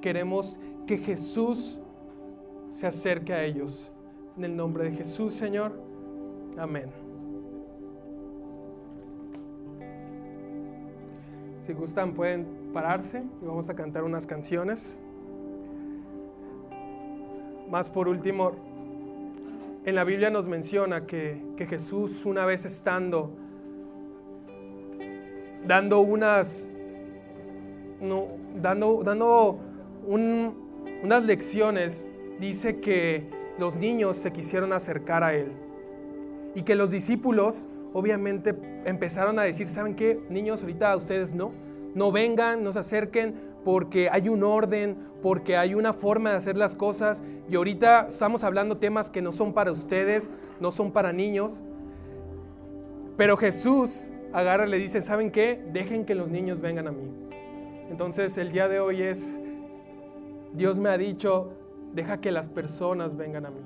Queremos 0.00 0.60
que 0.86 0.98
Jesús 0.98 1.80
se 2.68 2.86
acerque 2.86 3.32
a 3.32 3.44
ellos. 3.44 3.90
En 4.36 4.44
el 4.44 4.56
nombre 4.56 4.84
de 4.84 4.92
Jesús, 4.92 5.34
Señor. 5.34 5.72
Amén. 6.58 7.05
Si 11.66 11.72
gustan, 11.72 12.14
pueden 12.14 12.70
pararse 12.72 13.24
y 13.42 13.44
vamos 13.44 13.68
a 13.68 13.74
cantar 13.74 14.04
unas 14.04 14.24
canciones. 14.24 15.00
Más 17.68 17.90
por 17.90 18.06
último, 18.06 18.52
en 19.84 19.96
la 19.96 20.04
Biblia 20.04 20.30
nos 20.30 20.46
menciona 20.46 21.06
que, 21.06 21.42
Jesús 21.68 22.24
una 22.24 22.46
vez 22.46 22.64
estando 22.64 23.32
dando 25.66 26.02
unas, 26.02 26.70
dando, 28.62 29.02
dando 29.02 29.58
un, 30.06 30.54
unas 31.02 31.24
lecciones, 31.24 32.12
dice 32.38 32.78
que 32.78 33.28
los 33.58 33.76
niños 33.76 34.14
se 34.14 34.30
quisieron 34.30 34.72
acercar 34.72 35.24
a 35.24 35.34
Él 35.34 35.50
y 36.54 36.62
que 36.62 36.76
los 36.76 36.92
discípulos 36.92 37.68
obviamente 37.92 38.54
empezaron 38.86 39.38
a 39.38 39.42
decir, 39.42 39.68
¿saben 39.68 39.94
qué? 39.94 40.20
Niños, 40.30 40.62
ahorita 40.62 40.96
ustedes 40.96 41.34
no, 41.34 41.52
no 41.94 42.12
vengan, 42.12 42.62
no 42.62 42.72
se 42.72 42.78
acerquen 42.78 43.34
porque 43.64 44.08
hay 44.10 44.28
un 44.28 44.44
orden, 44.44 44.96
porque 45.22 45.56
hay 45.56 45.74
una 45.74 45.92
forma 45.92 46.30
de 46.30 46.36
hacer 46.36 46.56
las 46.56 46.76
cosas 46.76 47.24
y 47.48 47.56
ahorita 47.56 48.06
estamos 48.08 48.44
hablando 48.44 48.78
temas 48.78 49.10
que 49.10 49.20
no 49.20 49.32
son 49.32 49.52
para 49.52 49.72
ustedes, 49.72 50.30
no 50.60 50.70
son 50.70 50.92
para 50.92 51.12
niños. 51.12 51.60
Pero 53.16 53.36
Jesús 53.36 54.10
agarra 54.32 54.66
y 54.66 54.70
le 54.70 54.78
dice, 54.78 55.00
¿saben 55.00 55.30
qué? 55.30 55.60
Dejen 55.72 56.04
que 56.04 56.14
los 56.14 56.28
niños 56.28 56.60
vengan 56.60 56.86
a 56.86 56.92
mí. 56.92 57.10
Entonces 57.90 58.38
el 58.38 58.52
día 58.52 58.68
de 58.68 58.78
hoy 58.78 59.02
es 59.02 59.40
Dios 60.52 60.78
me 60.78 60.88
ha 60.88 60.96
dicho, 60.96 61.50
deja 61.92 62.20
que 62.20 62.30
las 62.30 62.48
personas 62.48 63.16
vengan 63.16 63.46
a 63.46 63.50
mí. 63.50 63.60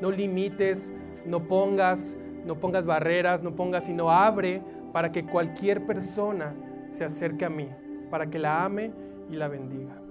No 0.00 0.10
limites, 0.10 0.94
no 1.24 1.46
pongas, 1.46 2.18
no 2.46 2.58
pongas 2.60 2.86
barreras, 2.86 3.42
no 3.42 3.54
pongas, 3.54 3.84
sino 3.84 4.10
abre 4.10 4.62
para 4.92 5.12
que 5.12 5.26
cualquier 5.26 5.84
persona 5.84 6.54
se 6.86 7.04
acerque 7.04 7.44
a 7.44 7.50
mí, 7.50 7.68
para 8.10 8.30
que 8.30 8.38
la 8.38 8.64
ame 8.64 8.92
y 9.28 9.36
la 9.36 9.48
bendiga. 9.48 10.05